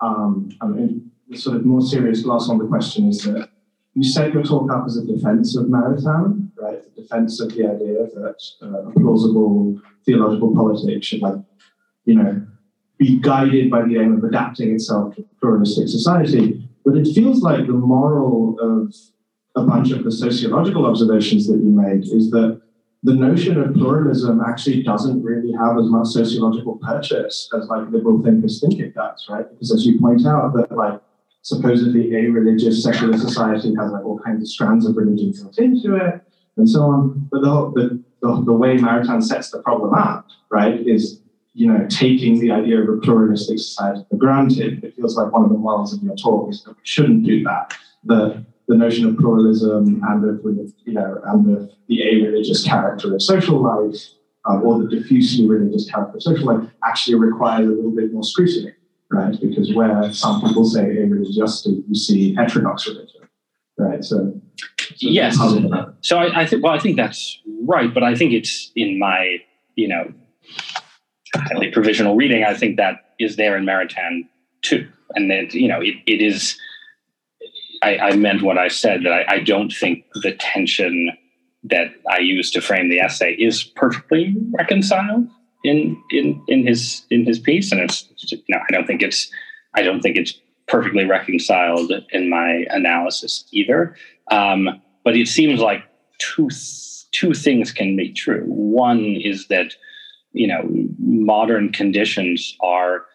[0.00, 3.50] Um, I mean, the sort of more serious gloss on the question is that
[3.94, 6.82] you set your talk up as a defense of Maritain, right?
[6.84, 11.36] The defense of the idea that uh, a plausible theological politics should, like,
[12.04, 12.46] you know,
[12.98, 16.68] be guided by the aim of adapting itself to pluralistic society.
[16.84, 18.94] But it feels like the moral of
[19.56, 22.60] a bunch of the sociological observations that you made is that
[23.04, 28.22] the notion of pluralism actually doesn't really have as much sociological purchase as like liberal
[28.22, 29.48] thinkers think it does, right?
[29.50, 30.98] Because as you point out, that like
[31.42, 35.96] supposedly a religious secular society has like all kinds of strands of religion built into
[35.96, 36.22] it
[36.56, 37.28] and so on.
[37.30, 41.20] But the, the, the, the way Maritain sets the problem up, right, is
[41.52, 44.82] you know, taking the idea of a pluralistic society for granted.
[44.82, 47.44] It feels like one of the morals of your talk is that we shouldn't do
[47.44, 47.76] that.
[48.02, 53.22] The the notion of pluralism and of you know and of the a-religious character of
[53.22, 53.96] social life
[54.48, 58.22] uh, or the diffusely religious character of social life actually requires a little bit more
[58.22, 58.72] scrutiny,
[59.10, 59.38] right?
[59.40, 63.22] Because where some people say a-religiosity, you see heterodox religion,
[63.78, 64.04] right?
[64.04, 64.40] So,
[64.78, 65.38] so yes.
[66.00, 69.38] So I, I think well, I think that's right, but I think it's in my
[69.76, 70.12] you know
[71.34, 72.44] highly provisional reading.
[72.44, 74.28] I think that is there in Maritain
[74.62, 76.58] too, and that you know it, it is
[77.84, 81.10] I, I meant what I said that I, I don't think the tension
[81.64, 85.28] that I used to frame the essay is perfectly reconciled
[85.64, 89.30] in in in his in his piece, and it's you know I don't think it's
[89.74, 90.34] I don't think it's
[90.66, 93.96] perfectly reconciled in my analysis either.
[94.30, 95.84] Um, but it seems like
[96.18, 96.48] two
[97.12, 98.44] two things can be true.
[98.46, 99.74] One is that
[100.32, 100.68] you know
[100.98, 103.06] modern conditions are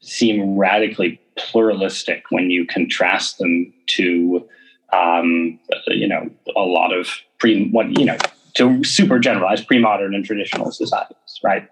[0.00, 4.46] seem radically pluralistic when you contrast them to
[4.92, 5.58] um,
[5.88, 7.08] you know a lot of
[7.38, 8.18] pre what you know
[8.54, 11.68] to super generalized pre-modern and traditional societies right?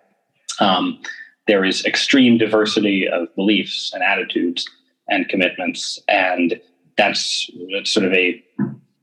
[0.61, 1.01] Um,
[1.47, 4.69] there is extreme diversity of beliefs and attitudes
[5.09, 6.61] and commitments and
[6.97, 8.43] that's, that's sort of a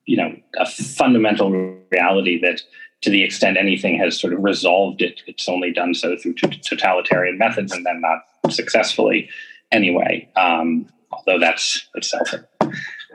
[0.06, 1.52] you know a fundamental
[1.92, 2.62] reality that
[3.02, 7.38] to the extent anything has sort of resolved it it's only done so through totalitarian
[7.38, 8.20] methods and then not
[8.52, 9.30] successfully
[9.72, 10.30] anyway.
[10.36, 12.34] Um, although that's itself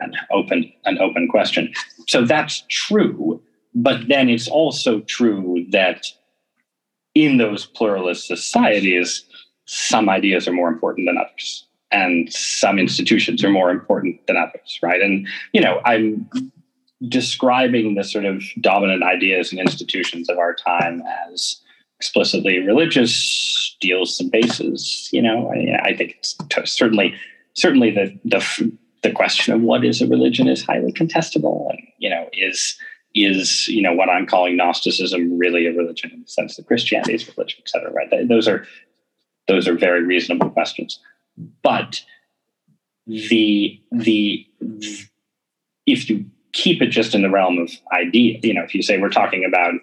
[0.00, 1.72] an open an open question.
[2.08, 3.42] So that's true,
[3.74, 6.06] but then it's also true that
[7.14, 9.24] in those pluralist societies,
[9.66, 14.78] some ideas are more important than others, and some institutions are more important than others,
[14.82, 15.00] right?
[15.00, 16.28] And you know, I'm
[17.08, 21.60] describing the sort of dominant ideas and institutions of our time as
[22.02, 25.08] explicitly religious deals some bases.
[25.12, 27.14] You know, I, I think it's t- certainly
[27.54, 28.42] certainly the the
[29.02, 32.76] the question of what is a religion is highly contestable, and you know is
[33.14, 37.14] is you know what I'm calling Gnosticism really a religion in the sense that Christianity
[37.14, 37.92] is religion, et cetera.
[37.92, 38.28] Right?
[38.28, 38.66] Those are
[39.46, 40.98] those are very reasonable questions,
[41.62, 42.02] but
[43.06, 44.44] the the
[45.86, 48.98] if you keep it just in the realm of idea, you know, if you say
[48.98, 49.74] we're talking about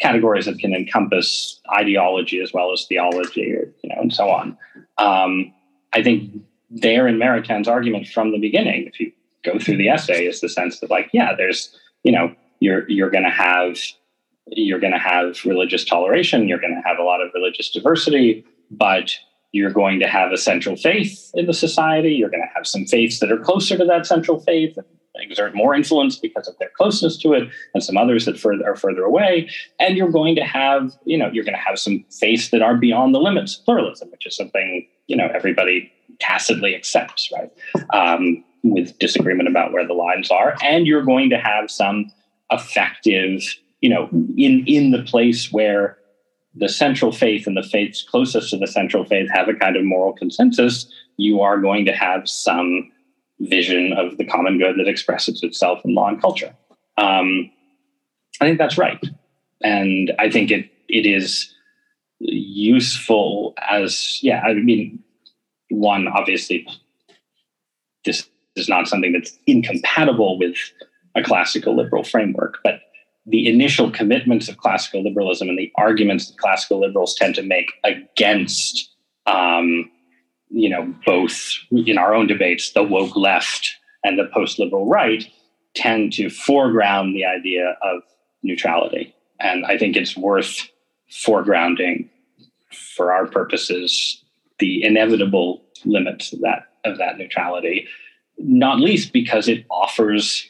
[0.00, 4.56] categories that can encompass ideology as well as theology, you know, and so on.
[4.96, 5.52] Um,
[5.92, 6.32] I think
[6.70, 9.12] there in Maritain's argument from the beginning, if you
[9.44, 13.10] go through the essay, is the sense that like, yeah, there's, you know, you're you're
[13.10, 13.78] going to have
[14.50, 18.44] you're going to have religious toleration, you're going to have a lot of religious diversity,
[18.70, 19.14] but
[19.52, 22.12] you're going to have a central faith in the society.
[22.12, 24.86] You're going to have some faiths that are closer to that central faith and
[25.18, 29.04] exert more influence because of their closeness to it, and some others that are further
[29.04, 29.48] away.
[29.78, 32.76] And you're going to have, you know, you're going to have some faiths that are
[32.76, 37.50] beyond the limits of pluralism, which is something you know everybody tacitly accepts, right?
[37.92, 42.10] Um, with disagreement about where the lines are, and you're going to have some
[42.50, 43.42] effective,
[43.80, 45.98] you know, in in the place where
[46.54, 49.84] the central faith and the faiths closest to the central faith have a kind of
[49.84, 52.90] moral consensus, you are going to have some
[53.40, 56.54] vision of the common good that expresses itself in law and culture.
[56.96, 57.50] Um,
[58.40, 59.02] I think that's right,
[59.62, 61.54] and I think it it is
[62.20, 64.42] useful as yeah.
[64.42, 65.02] I mean,
[65.70, 66.66] one obviously,
[68.04, 70.56] this is not something that's incompatible with
[71.14, 72.80] a classical liberal framework, but
[73.26, 77.70] the initial commitments of classical liberalism and the arguments that classical liberals tend to make
[77.84, 78.90] against
[79.26, 79.90] um,
[80.50, 85.26] you know, both in our own debates, the woke left and the post liberal right,
[85.74, 88.02] tend to foreground the idea of
[88.42, 89.14] neutrality.
[89.40, 90.68] And I think it's worth
[91.10, 92.08] foregrounding
[92.70, 94.22] for our purposes
[94.58, 97.86] the inevitable limits of that of that neutrality,
[98.38, 100.48] not least because it offers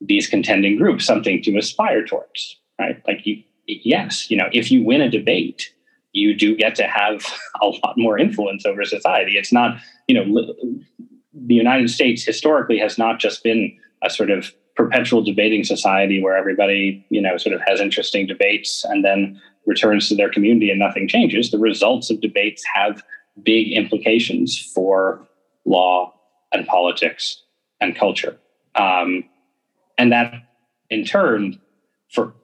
[0.00, 3.02] these contending groups something to aspire towards, right?
[3.06, 5.72] Like you yes, you know, if you win a debate,
[6.16, 7.24] you do get to have
[7.62, 9.36] a lot more influence over society.
[9.36, 10.54] It's not, you know,
[11.34, 16.36] the United States historically has not just been a sort of perpetual debating society where
[16.36, 20.78] everybody, you know, sort of has interesting debates and then returns to their community and
[20.78, 21.50] nothing changes.
[21.50, 23.02] The results of debates have
[23.42, 25.26] big implications for
[25.64, 26.14] law
[26.52, 27.42] and politics
[27.80, 28.36] and culture.
[28.74, 29.24] Um,
[29.98, 30.34] and that
[30.90, 31.58] in turn,
[32.10, 32.34] for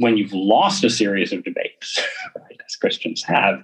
[0.00, 2.00] when you've lost a series of debates,
[2.36, 3.62] right, as Christians have,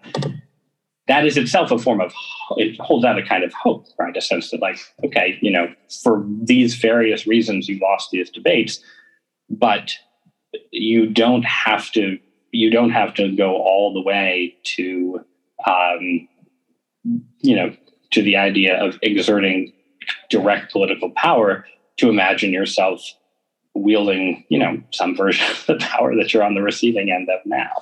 [1.08, 2.12] that is itself a form of
[2.58, 4.14] it holds out a kind of hope, right?
[4.14, 5.72] A sense that like, okay, you know,
[6.02, 8.80] for these various reasons you lost these debates,
[9.48, 9.92] but
[10.72, 12.18] you don't have to
[12.52, 15.24] you don't have to go all the way to
[15.66, 16.28] um,
[17.40, 17.74] you know
[18.10, 19.72] to the idea of exerting
[20.28, 21.64] direct political power
[21.96, 23.00] to imagine yourself
[23.76, 27.40] wielding you know some version of the power that you're on the receiving end of
[27.44, 27.72] now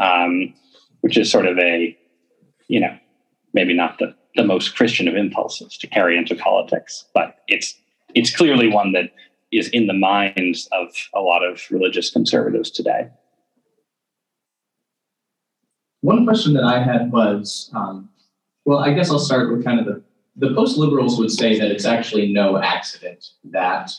[0.00, 0.54] um,
[1.00, 1.96] which is sort of a
[2.68, 2.96] you know,
[3.54, 7.74] maybe not the, the most Christian of impulses to carry into politics, but it's
[8.14, 9.10] it's clearly one that
[9.50, 13.08] is in the minds of a lot of religious conservatives today.
[16.00, 18.08] One question that I had was, um,
[18.64, 20.02] well, I guess I'll start with kind of the
[20.36, 23.90] the post liberals would say that it's actually no accident that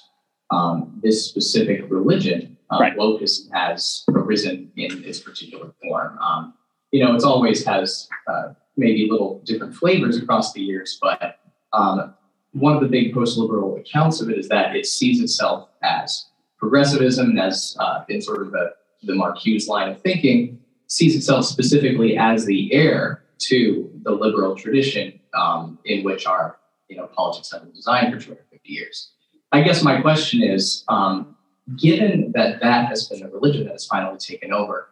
[0.51, 2.97] um, this specific religion, uh, right.
[2.97, 6.17] wokeism, has arisen in its particular form.
[6.19, 6.53] Um,
[6.91, 11.39] you know, it's always has uh, maybe little different flavors across the years, but
[11.73, 12.13] um,
[12.53, 16.25] one of the big post-liberal accounts of it is that it sees itself as
[16.57, 18.73] progressivism, as uh, in sort of the,
[19.03, 25.19] the Marcuse line of thinking, sees itself specifically as the heir to the liberal tradition
[25.33, 26.57] um, in which our
[26.89, 29.11] you know politics have been designed for 250 years.
[29.51, 31.35] I guess my question is, um,
[31.77, 34.89] given that that has been the religion that has finally taken over,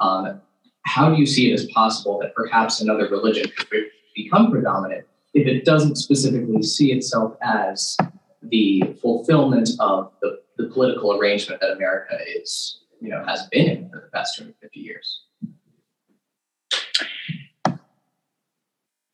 [0.00, 0.40] um,
[0.82, 3.84] how do you see it as possible that perhaps another religion could
[4.16, 7.96] become predominant if it doesn't specifically see itself as
[8.42, 13.88] the fulfillment of the, the political arrangement that America is, you know, has been in
[13.90, 15.22] for the past 250 years?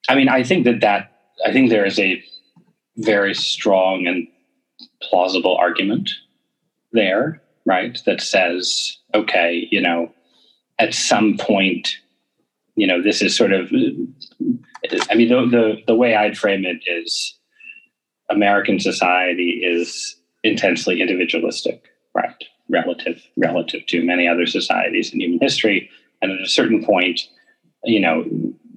[0.09, 1.13] I mean, I think that that
[1.45, 2.23] I think there is a
[2.97, 4.29] very strong and
[5.09, 6.11] plausible argument
[6.93, 7.99] there, right?
[8.07, 10.13] That says, okay, you know,
[10.79, 11.97] at some point,
[12.75, 13.67] you know, this is sort of,
[15.11, 17.35] I mean, the, the, the way I'd frame it is
[18.31, 21.85] American society is intensely individualistic,
[22.15, 22.45] right?
[22.69, 25.91] Relative, relative to many other societies in human history.
[26.21, 27.21] And at a certain point,
[27.85, 28.25] you know,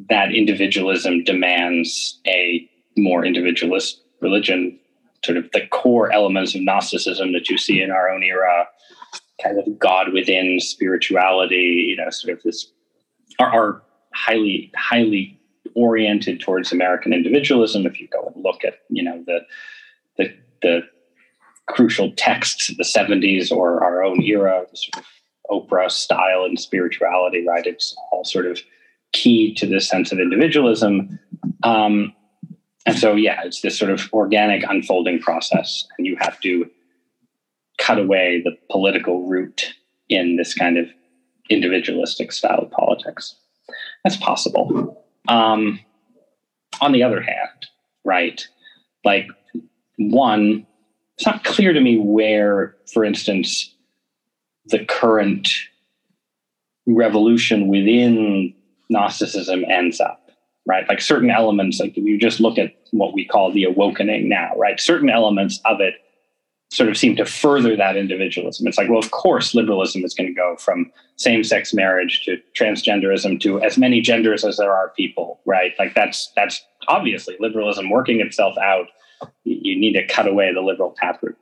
[0.10, 2.68] that individualism demands a
[2.98, 4.80] more individualist religion,
[5.24, 8.68] sort of the core elements of Gnosticism that you see in our own era
[9.42, 12.72] kind of God within spirituality, you know, sort of this
[13.40, 15.40] are, are highly, highly
[15.76, 17.86] oriented towards American individualism.
[17.86, 19.40] If you go and look at, you know, the
[20.18, 20.82] the the
[21.68, 25.10] crucial texts of the 70s or our own era, the sort of
[25.50, 27.66] Oprah style and spirituality, right?
[27.66, 28.60] It's all sort of
[29.14, 31.20] key to this sense of individualism.
[31.64, 32.14] Um,
[32.90, 36.70] and so, yeah, it's this sort of organic unfolding process, and you have to
[37.78, 39.74] cut away the political root
[40.10, 40.88] in this kind of
[41.50, 43.36] individualistic style of politics.
[44.04, 45.06] That's possible.
[45.28, 45.80] Um,
[46.82, 47.68] on the other hand,
[48.04, 48.46] right,
[49.04, 49.28] like
[49.98, 50.66] one,
[51.16, 53.76] it's not clear to me where, for instance,
[54.66, 55.50] the current
[56.86, 58.54] revolution within
[58.90, 60.19] Gnosticism ends up,
[60.70, 60.88] right?
[60.88, 64.52] Like certain elements, like if you just look at what we call the awakening now,
[64.56, 64.80] right?
[64.80, 65.96] Certain elements of it
[66.72, 68.68] sort of seem to further that individualism.
[68.68, 72.38] It's like, well, of course, liberalism is going to go from same sex marriage to
[72.56, 75.74] transgenderism to as many genders as there are people, right?
[75.80, 78.90] Like that's that's obviously liberalism working itself out.
[79.46, 81.36] You need to cut away the liberal taproot.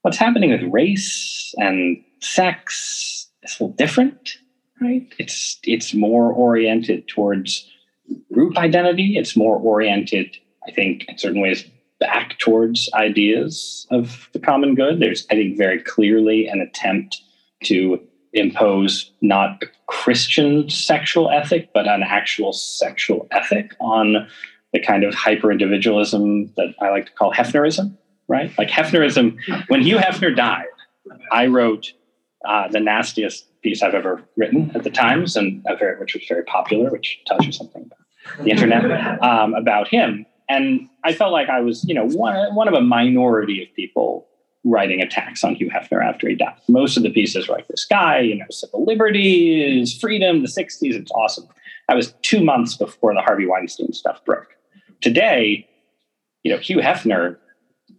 [0.00, 4.38] What's happening with race and sex is a little different,
[4.80, 5.06] right?
[5.18, 7.70] It's it's more oriented towards
[8.32, 9.16] group identity.
[9.16, 10.36] It's more oriented,
[10.66, 11.64] I think, in certain ways,
[11.98, 15.00] back towards ideas of the common good.
[15.00, 17.20] There's, I think, very clearly an attempt
[17.64, 18.00] to
[18.32, 24.28] impose not a Christian sexual ethic, but an actual sexual ethic on
[24.72, 27.96] the kind of hyper individualism that I like to call Hefnerism,
[28.28, 28.52] right?
[28.58, 29.38] Like Hefnerism,
[29.68, 30.66] when Hugh Hefner died,
[31.32, 31.92] I wrote
[32.46, 36.44] uh, the nastiest piece I've ever written at the Times, and very, which was very
[36.44, 40.24] popular, which tells you something about the internet um, about him.
[40.48, 44.28] And I felt like I was, you know, one, one of a minority of people
[44.62, 46.54] writing attacks on Hugh Hefner after he died.
[46.68, 50.94] Most of the pieces were like this guy, you know, civil liberties, freedom, the 60s,
[50.94, 51.48] it's awesome.
[51.88, 54.56] I was two months before the Harvey Weinstein stuff broke.
[55.00, 55.68] Today,
[56.44, 57.36] you know, Hugh Hefner,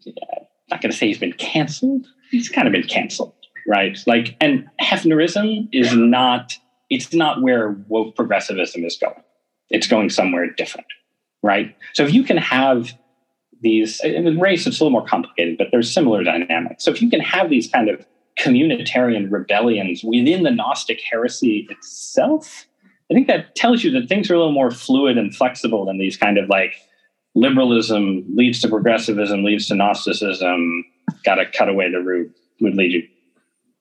[0.05, 2.07] I'm not going to say he's been canceled.
[2.31, 3.33] He's kind of been canceled,
[3.67, 3.97] right?
[4.07, 6.53] Like, and Hefnerism is not,
[6.89, 9.21] it's not where woke progressivism is going.
[9.69, 10.87] It's going somewhere different,
[11.43, 11.75] right?
[11.93, 12.93] So if you can have
[13.61, 16.85] these, in race, it's a little more complicated, but there's similar dynamics.
[16.85, 18.05] So if you can have these kind of
[18.39, 22.65] communitarian rebellions within the Gnostic heresy itself,
[23.11, 25.97] I think that tells you that things are a little more fluid and flexible than
[25.97, 26.75] these kind of like
[27.35, 30.85] liberalism leads to progressivism, leads to Gnosticism,
[31.23, 33.07] got to cut away the root would lead you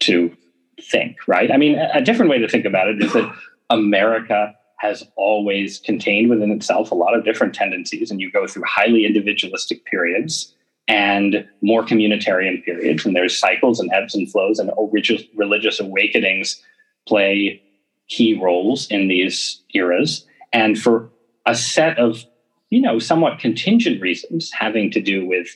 [0.01, 0.35] to
[0.81, 1.51] think, right?
[1.51, 3.33] I mean, a different way to think about it is that
[3.71, 8.65] America has always contained within itself a lot of different tendencies, and you go through
[8.67, 10.55] highly individualistic periods
[10.89, 16.63] and more communitarian periods, and there's cycles and ebbs and flows, and religious, religious awakenings
[17.09, 17.61] play
[18.09, 20.27] key roles in these eras.
[20.53, 21.11] And for
[21.45, 22.25] a set of,
[22.71, 25.49] you know, somewhat contingent reasons having to do with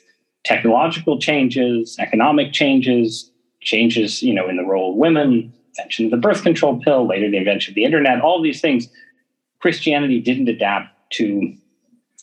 [0.45, 3.30] technological changes, economic changes,
[3.61, 7.31] changes, you know, in the role of women, invention of the birth control pill, later
[7.31, 8.89] the invention of the internet, all these things
[9.61, 11.55] Christianity didn't adapt to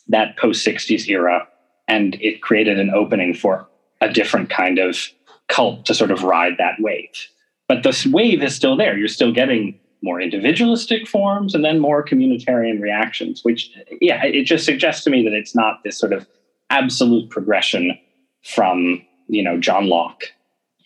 [0.08, 1.46] that post 60s era,
[1.86, 3.66] and it created an opening for
[4.00, 5.08] a different kind of
[5.48, 7.28] cult to sort of ride that wave.
[7.68, 8.96] But this wave is still there.
[8.96, 13.70] You're still getting more individualistic forms and then more communitarian reactions, which,
[14.00, 16.26] yeah, it just suggests to me that it's not this sort of
[16.70, 17.98] absolute progression
[18.44, 20.24] from, you know, John Locke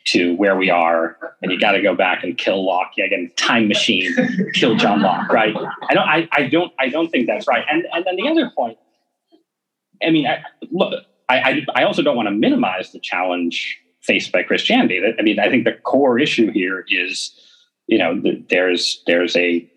[0.05, 2.93] to where we are, and you got to go back and kill Locke.
[2.99, 4.15] Again, time machine,
[4.55, 5.55] kill John Locke, right?
[5.89, 7.65] I don't, I, I don't, I don't think that's right.
[7.71, 8.79] And and then the other point,
[10.03, 14.33] I mean, I, look, I, I, I also don't want to minimize the challenge faced
[14.33, 15.01] by Christianity.
[15.19, 17.33] I mean, I think the core issue here is,
[17.87, 19.69] you know, there's there's a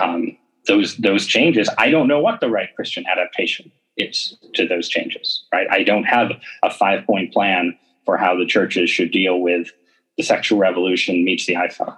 [0.00, 0.36] um,
[0.66, 1.68] those those changes.
[1.78, 5.66] I don't know what the right Christian adaptation is to those changes, right?
[5.70, 6.32] I don't have
[6.62, 7.76] a five point plan
[8.08, 9.70] for how the churches should deal with
[10.16, 11.94] the sexual revolution meets the iPhone.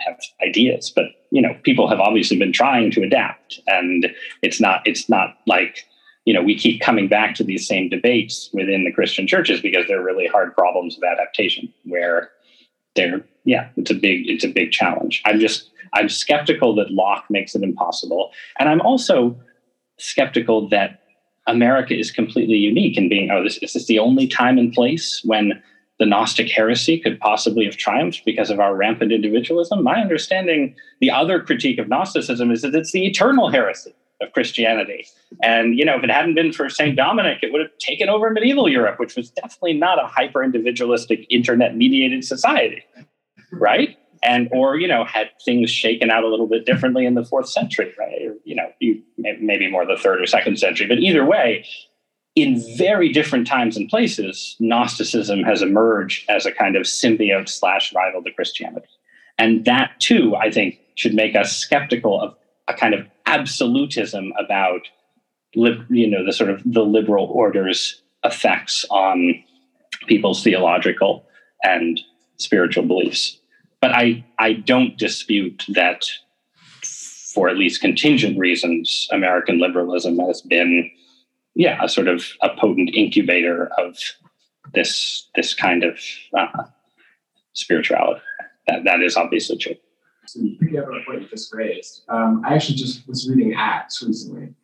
[0.00, 4.08] Have ideas, but you know, people have obviously been trying to adapt, and
[4.42, 5.86] it's not it's not like
[6.24, 9.86] you know we keep coming back to these same debates within the Christian churches because
[9.86, 12.30] they're really hard problems of adaptation where
[12.96, 15.22] they're yeah it's a big it's a big challenge.
[15.24, 19.40] I'm just I'm skeptical that Locke makes it impossible, and I'm also
[19.98, 21.03] skeptical that
[21.46, 25.20] America is completely unique in being, oh, this, is this the only time and place
[25.24, 25.62] when
[25.98, 29.82] the Gnostic heresy could possibly have triumphed because of our rampant individualism?
[29.82, 35.06] My understanding, the other critique of Gnosticism is that it's the eternal heresy of Christianity.
[35.42, 36.96] And, you know, if it hadn't been for St.
[36.96, 41.26] Dominic, it would have taken over medieval Europe, which was definitely not a hyper individualistic,
[41.30, 42.84] internet mediated society,
[43.52, 43.98] right?
[44.24, 47.48] And or you know had things shaken out a little bit differently in the fourth
[47.48, 48.26] century right?
[48.26, 50.86] Or, you know you, maybe more the third or second century.
[50.86, 51.66] But either way
[52.34, 57.94] in very different times and places gnosticism has emerged as a kind of symbiote slash
[57.94, 58.88] rival to christianity.
[59.38, 62.34] And that too i think should make us skeptical of
[62.68, 64.82] a kind of absolutism about
[65.52, 69.42] you know the sort of the liberal order's effects on
[70.06, 71.24] people's theological
[71.62, 72.00] and
[72.36, 73.38] spiritual beliefs
[73.84, 76.06] but I, I don't dispute that
[77.34, 80.90] for at least contingent reasons, American liberalism has been,
[81.54, 83.98] yeah, a sort of a potent incubator of
[84.72, 86.00] this this kind of
[86.34, 86.64] uh,
[87.52, 88.22] spirituality.
[88.68, 89.76] That that is obviously true.
[90.28, 92.04] So you pick up on a point you just raised.
[92.08, 94.54] Um, I actually just was reading Acts recently,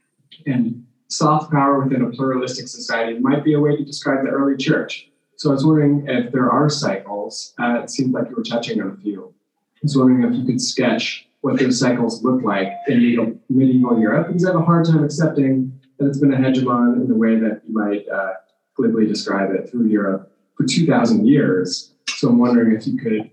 [0.47, 4.57] and soft power within a pluralistic society might be a way to describe the early
[4.57, 5.10] church.
[5.41, 7.55] So I was wondering if there are cycles.
[7.59, 9.33] Uh, it seems like you were touching on a few.
[9.75, 14.27] I was wondering if you could sketch what those cycles look like in medieval, Europe,
[14.27, 17.37] because I have a hard time accepting that it's been a hegemon in the way
[17.37, 18.35] that you might uh,
[18.77, 21.95] glibly describe it through Europe for 2,000 years.
[22.07, 23.31] So I'm wondering if you could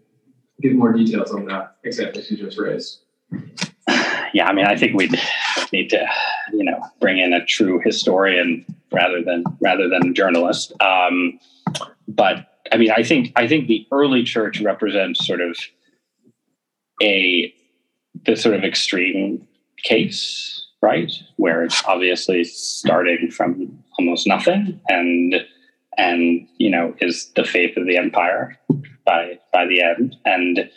[0.62, 3.01] give more details on that examples you just raised.
[4.34, 5.20] Yeah, I mean, I think we'd
[5.74, 6.08] need to,
[6.53, 10.72] you know, bring in a true historian rather than rather than a journalist.
[10.82, 11.39] Um,
[12.08, 15.58] but I mean, I think I think the early church represents sort of
[17.01, 17.53] a
[18.26, 19.47] the sort of extreme
[19.84, 25.36] case, right, where it's obviously starting from almost nothing and
[25.97, 28.58] and you know is the faith of the empire
[29.05, 30.16] by by the end.
[30.26, 30.70] And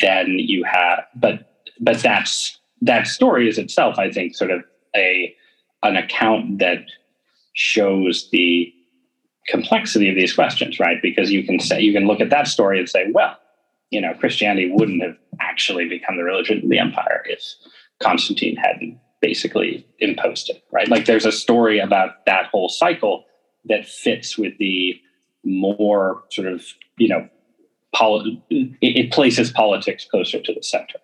[0.00, 4.62] then you have but but that's that story is itself i think sort of
[4.96, 5.34] a
[5.82, 6.84] an account that
[7.52, 8.72] shows the
[9.48, 11.00] complexity of these questions right?
[11.02, 13.36] Because you can say you can look at that story and say well
[13.90, 17.42] you know christianity wouldn't have actually become the religion of the empire if
[18.00, 20.88] constantine hadn't basically imposed it right?
[20.88, 23.24] Like there's a story about that whole cycle
[23.66, 25.00] that fits with the
[25.44, 26.64] more sort of
[26.98, 27.28] you know
[27.94, 30.98] poli- it, places politics closer to the center.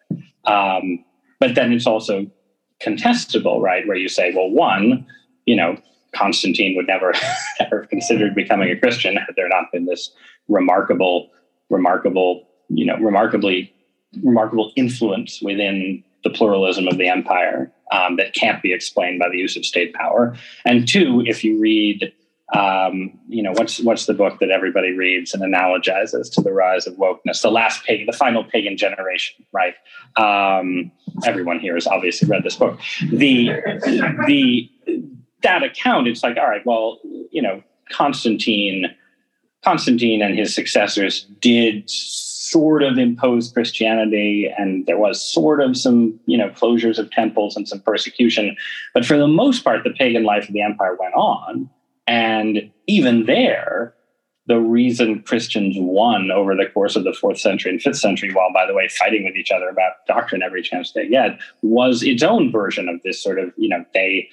[0.45, 1.05] Um,
[1.39, 2.26] but then it's also
[2.82, 3.86] contestable right?
[3.86, 5.07] Where you say well one
[5.47, 5.76] you know
[6.15, 7.13] constantine would never
[7.61, 10.11] ever have considered becoming a christian had there not been this
[10.49, 11.31] remarkable
[11.71, 13.73] remarkable you know remarkably
[14.23, 19.39] remarkable influence within the pluralism of the empire um, that can't be explained by the
[19.39, 22.13] use of state power and two if you read
[22.55, 26.87] um, you know, what's what's the book that everybody reads and analogizes to the rise
[26.87, 27.43] of wokeness?
[27.43, 29.75] The last pagan, the final pagan generation, right?
[30.17, 30.91] Um,
[31.27, 32.81] everyone here has obviously read this book.
[33.11, 33.51] The
[34.27, 34.71] the
[35.43, 38.86] that account, it's like, all right, well, you know, Constantine,
[39.64, 46.18] Constantine and his successors did sort of impose Christianity, and there was sort of some,
[46.26, 48.57] you know, closures of temples and some persecution.
[48.95, 51.70] But for the most part, the pagan life of the empire went on
[52.09, 53.95] and even there,
[54.47, 58.51] the reason Christians won over the course of the fourth century and fifth century, while
[58.53, 62.22] by the way fighting with each other about doctrine every chance they get, was its
[62.22, 64.26] own version of this sort of, you know, they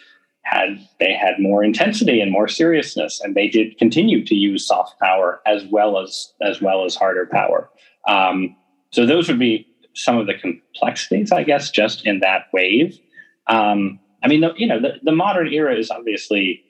[0.46, 5.00] had they had more intensity and more seriousness, and they did continue to use soft
[5.00, 7.70] power as well as as well as harder power.
[8.08, 8.56] Um,
[8.92, 13.00] so those would be some of the complexities, I guess, just in that wave.
[13.48, 16.64] Um, I mean, the, you know, the, the modern era is obviously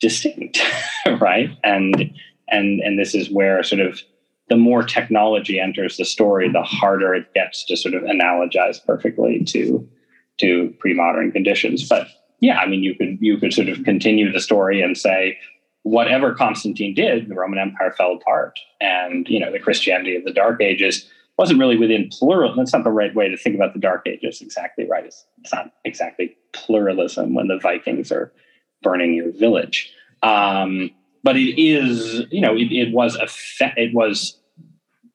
[0.00, 0.60] distinct,
[1.20, 1.50] right?
[1.62, 2.12] And
[2.48, 4.00] and and this is where sort of
[4.48, 9.42] the more technology enters the story, the harder it gets to sort of analogize perfectly
[9.44, 9.88] to
[10.38, 11.88] to pre-modern conditions.
[11.88, 12.08] But
[12.44, 15.38] yeah, I mean, you could you could sort of continue the story and say
[15.82, 20.32] whatever Constantine did, the Roman Empire fell apart, and you know the Christianity of the
[20.32, 22.54] Dark Ages wasn't really within plural.
[22.54, 24.42] That's not the right way to think about the Dark Ages.
[24.42, 25.06] Exactly right.
[25.06, 28.30] It's, it's not exactly pluralism when the Vikings are
[28.82, 29.90] burning your village.
[30.22, 30.90] Um,
[31.22, 34.38] but it is, you know, it, it was a fe- it was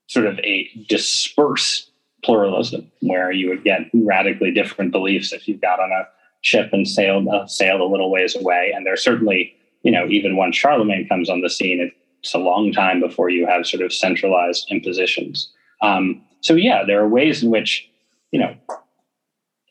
[0.07, 1.91] sort of a dispersed
[2.23, 6.07] pluralism where you would get radically different beliefs if you got on a
[6.41, 8.71] ship and sailed uh, sailed a little ways away.
[8.75, 12.71] And there's certainly, you know, even once Charlemagne comes on the scene, it's a long
[12.71, 15.51] time before you have sort of centralized impositions.
[15.81, 17.89] Um, so yeah, there are ways in which,
[18.31, 18.55] you know,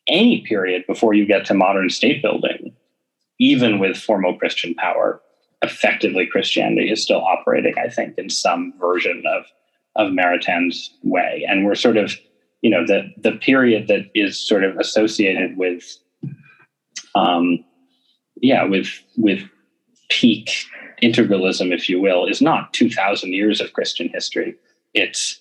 [0.07, 2.75] any period before you get to modern state building
[3.39, 5.21] even with formal Christian power,
[5.63, 9.45] effectively Christianity is still operating, I think, in some version of
[9.97, 11.45] of Maritain's way.
[11.49, 12.17] And we're sort of,
[12.63, 15.85] you know, the the period that is sort of associated with
[17.15, 17.65] um
[18.41, 19.43] yeah, with with
[20.09, 20.67] peak
[21.03, 24.57] integralism, if you will, is not two thousand years of Christian history.
[24.95, 25.41] It's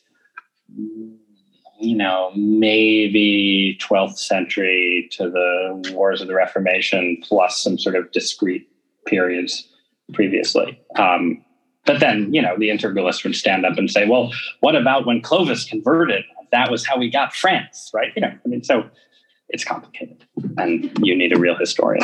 [1.80, 8.11] you know, maybe 12th century to the Wars of the Reformation, plus some sort of
[8.11, 8.68] discrete
[9.05, 9.68] periods
[10.13, 10.80] previously.
[10.97, 11.43] Um,
[11.86, 15.22] but then, you know, the integralists would stand up and say, well, what about when
[15.22, 16.24] Clovis converted?
[16.51, 18.11] That was how we got France, right?
[18.15, 18.89] You know, I mean, so
[19.50, 20.26] it's complicated
[20.58, 22.04] and you need a real historian.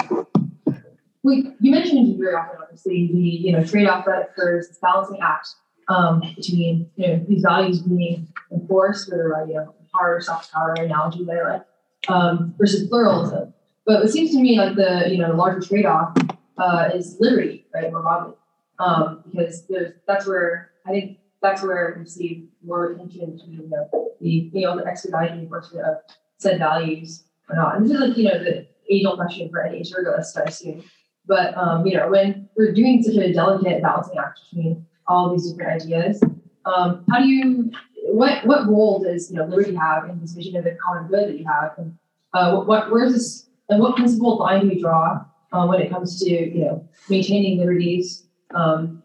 [1.24, 5.48] Well, you mentioned very often, obviously, the you know trade-off that occurs, this balancing act
[5.88, 10.74] um, between you know these values being enforced, whether uh, you know hard soft power
[10.74, 11.66] analogy that I like,
[12.10, 13.54] um, versus pluralism.
[13.86, 16.16] But it seems to me like the you know the larger trade off
[16.58, 18.36] uh, is liberty, right, more broadly,
[18.80, 23.70] um, because there's that's where I think that's where we see more attention to you
[23.70, 25.98] know, the you know the expedited enforcement of
[26.38, 27.76] said values or not.
[27.76, 30.84] And this is like you know the age old question for any integralist, I assume.
[31.26, 35.52] But um, you know when we're doing such a delicate balancing act between all these
[35.52, 36.22] different ideas.
[36.66, 37.72] Um, how do you
[38.06, 41.30] what what role does you know liberty have in this vision of the common good
[41.30, 41.98] that you have, and
[42.34, 45.90] uh, what, what where's this and what principle line do we draw uh, when it
[45.90, 49.04] comes to you know maintaining liberties um,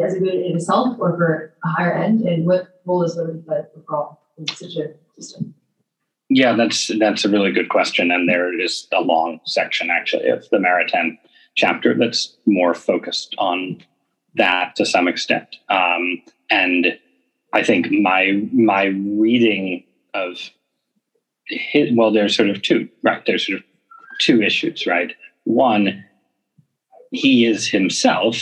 [0.00, 3.40] as a good in itself or for a higher end, and what role does liberty
[3.40, 5.54] play overall in such a system?
[6.32, 10.48] Yeah, that's that's a really good question, and there is a long section actually of
[10.50, 11.18] the Maritain
[11.56, 13.82] chapter that's more focused on
[14.36, 15.56] that to some extent.
[15.68, 16.96] Um, and
[17.52, 19.82] I think my my reading
[20.14, 20.38] of
[21.46, 23.22] his, well, there's sort of two right.
[23.26, 23.64] There's sort of
[24.20, 25.12] two issues, right?
[25.44, 26.04] One,
[27.10, 28.36] he is himself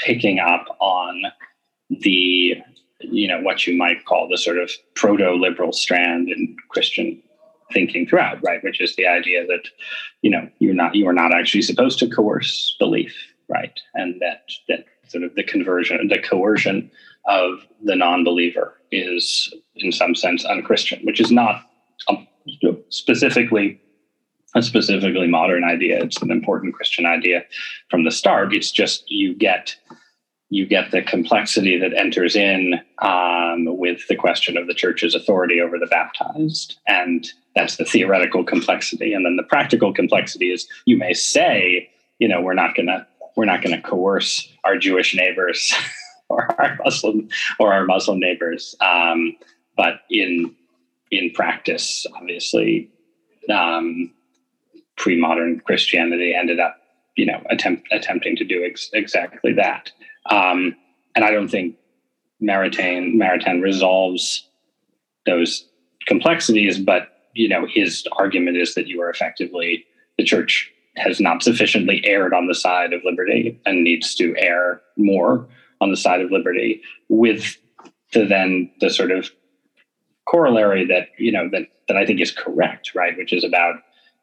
[0.00, 1.22] picking up on
[1.90, 2.56] the
[3.10, 7.22] you know what you might call the sort of proto-liberal strand in Christian
[7.72, 8.62] thinking throughout, right?
[8.62, 9.68] Which is the idea that
[10.22, 13.14] you know you're not you are not actually supposed to coerce belief,
[13.48, 13.78] right?
[13.94, 16.90] And that that sort of the conversion, the coercion
[17.26, 21.64] of the non-believer is in some sense unchristian, which is not
[22.90, 23.80] specifically
[24.54, 26.02] a specifically modern idea.
[26.02, 27.44] It's an important Christian idea
[27.90, 28.54] from the start.
[28.54, 29.74] It's just you get
[30.54, 35.60] you get the complexity that enters in um, with the question of the church's authority
[35.60, 39.12] over the baptized, and that's the theoretical complexity.
[39.12, 41.90] And then the practical complexity is you may say,
[42.20, 45.74] you know, we're not going to we're not going to coerce our Jewish neighbors
[46.28, 47.28] or our Muslim
[47.58, 49.36] or our Muslim neighbors, um,
[49.76, 50.54] but in
[51.10, 52.88] in practice, obviously,
[53.52, 54.12] um,
[54.96, 56.76] pre-modern Christianity ended up,
[57.16, 59.90] you know, attempt, attempting to do ex- exactly that.
[60.30, 60.74] Um,
[61.14, 61.76] and I don't think
[62.42, 64.48] Maritain Maritain resolves
[65.26, 65.66] those
[66.06, 69.84] complexities, but you know, his argument is that you are effectively
[70.18, 74.80] the church has not sufficiently erred on the side of liberty and needs to err
[74.96, 75.48] more
[75.80, 77.56] on the side of liberty with
[78.12, 79.30] the then the sort of
[80.26, 83.16] corollary that you know that that I think is correct, right?
[83.16, 83.76] Which is about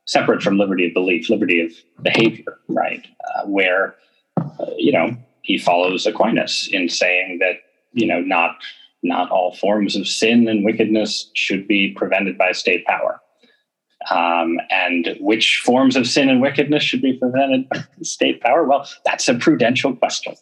[0.06, 1.72] separate from liberty of belief, liberty of
[2.02, 3.06] behavior, right?
[3.36, 3.95] Uh, where
[4.38, 7.56] uh, you know he follows Aquinas in saying that
[7.94, 8.58] you know not
[9.04, 13.20] not all forms of sin and wickedness should be prevented by state power.
[14.10, 18.64] Um, and which forms of sin and wickedness should be prevented by state power?
[18.64, 20.34] Well, that's a prudential question,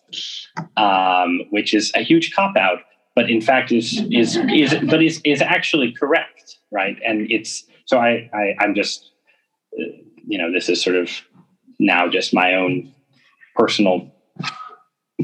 [0.77, 2.79] um, which is a huge cop out,
[3.15, 6.97] but in fact is is is but is is actually correct, right?
[7.05, 9.11] And it's so I, I I'm just
[9.77, 9.83] uh,
[10.25, 11.09] you know this is sort of
[11.79, 12.93] now just my own
[13.57, 14.09] personal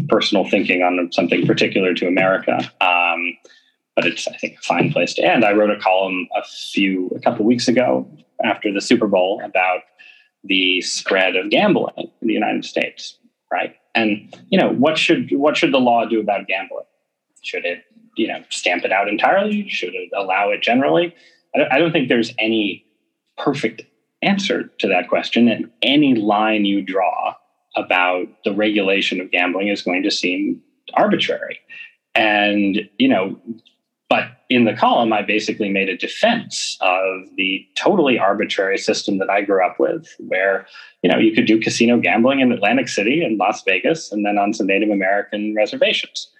[0.07, 2.57] personal thinking on something particular to America.
[2.81, 3.37] Um,
[3.95, 5.45] but it's I think a fine place to end.
[5.45, 8.07] I wrote a column a few a couple weeks ago
[8.43, 9.81] after the Super Bowl about
[10.43, 13.17] the spread of gambling in the United States,
[13.51, 13.75] right?
[13.95, 16.85] And you know what should what should the law do about gambling?
[17.43, 17.83] Should it
[18.17, 19.67] you know stamp it out entirely?
[19.69, 21.15] Should it allow it generally?
[21.55, 22.85] I don't, I don't think there's any
[23.37, 23.83] perfect
[24.21, 27.35] answer to that question, and any line you draw
[27.75, 30.61] about the regulation of gambling is going to seem
[30.93, 31.59] arbitrary.
[32.13, 33.39] And, you know,
[34.09, 39.29] but in the column, I basically made a defense of the totally arbitrary system that
[39.29, 40.67] I grew up with, where,
[41.01, 44.37] you know, you could do casino gambling in Atlantic City and Las Vegas and then
[44.37, 46.31] on some Native American reservations.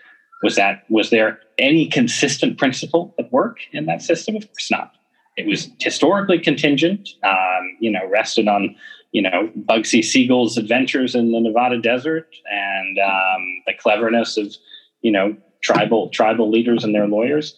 [0.44, 4.36] Was that was there any consistent principle at work in that system?
[4.36, 4.94] Of course not.
[5.38, 8.76] It was historically contingent, um, you know, rested on
[9.16, 14.54] you know Bugsy Siegel's adventures in the Nevada desert and um, the cleverness of
[15.04, 17.56] you know tribal tribal leaders and their lawyers.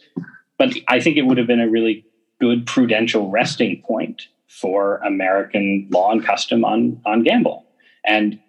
[0.59, 2.05] But I think it would have been a really
[2.39, 7.65] good prudential resting point for American law and custom on on gamble.
[8.05, 8.39] And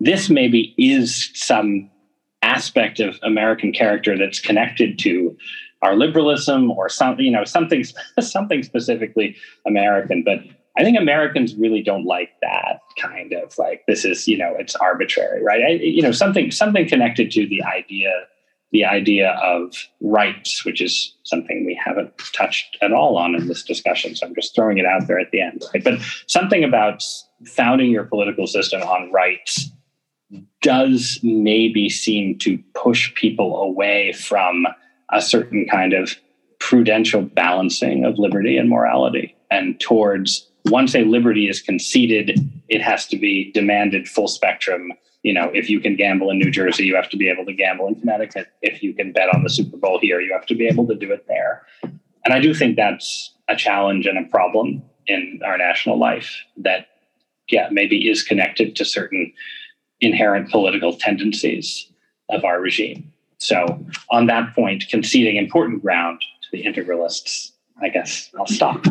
[0.00, 1.88] this maybe is some
[2.42, 5.36] aspect of American character that's connected to
[5.82, 7.84] our liberalism or something, you know, something
[8.20, 10.24] something specifically American.
[10.24, 10.40] But
[10.78, 14.76] I think Americans really don't like that kind of like this is you know it's
[14.76, 15.62] arbitrary, right?
[15.62, 18.12] I, you know something something connected to the idea
[18.70, 23.62] the idea of rights, which is something we haven't touched at all on in this
[23.62, 24.14] discussion.
[24.14, 25.64] So I'm just throwing it out there at the end.
[25.72, 25.82] Right?
[25.82, 27.02] But something about
[27.46, 29.70] founding your political system on rights
[30.60, 34.66] does maybe seem to push people away from
[35.10, 36.16] a certain kind of
[36.58, 42.38] prudential balancing of liberty and morality and towards once a liberty is conceded,
[42.68, 44.92] it has to be demanded full spectrum.
[45.22, 47.52] You know, if you can gamble in New Jersey, you have to be able to
[47.52, 48.48] gamble in Connecticut.
[48.62, 50.94] If you can bet on the Super Bowl here, you have to be able to
[50.94, 51.62] do it there.
[51.82, 56.88] And I do think that's a challenge and a problem in our national life that,
[57.48, 59.32] yeah, maybe is connected to certain
[60.00, 61.90] inherent political tendencies
[62.28, 63.12] of our regime.
[63.38, 68.84] So, on that point, conceding important ground to the integralists, I guess I'll stop.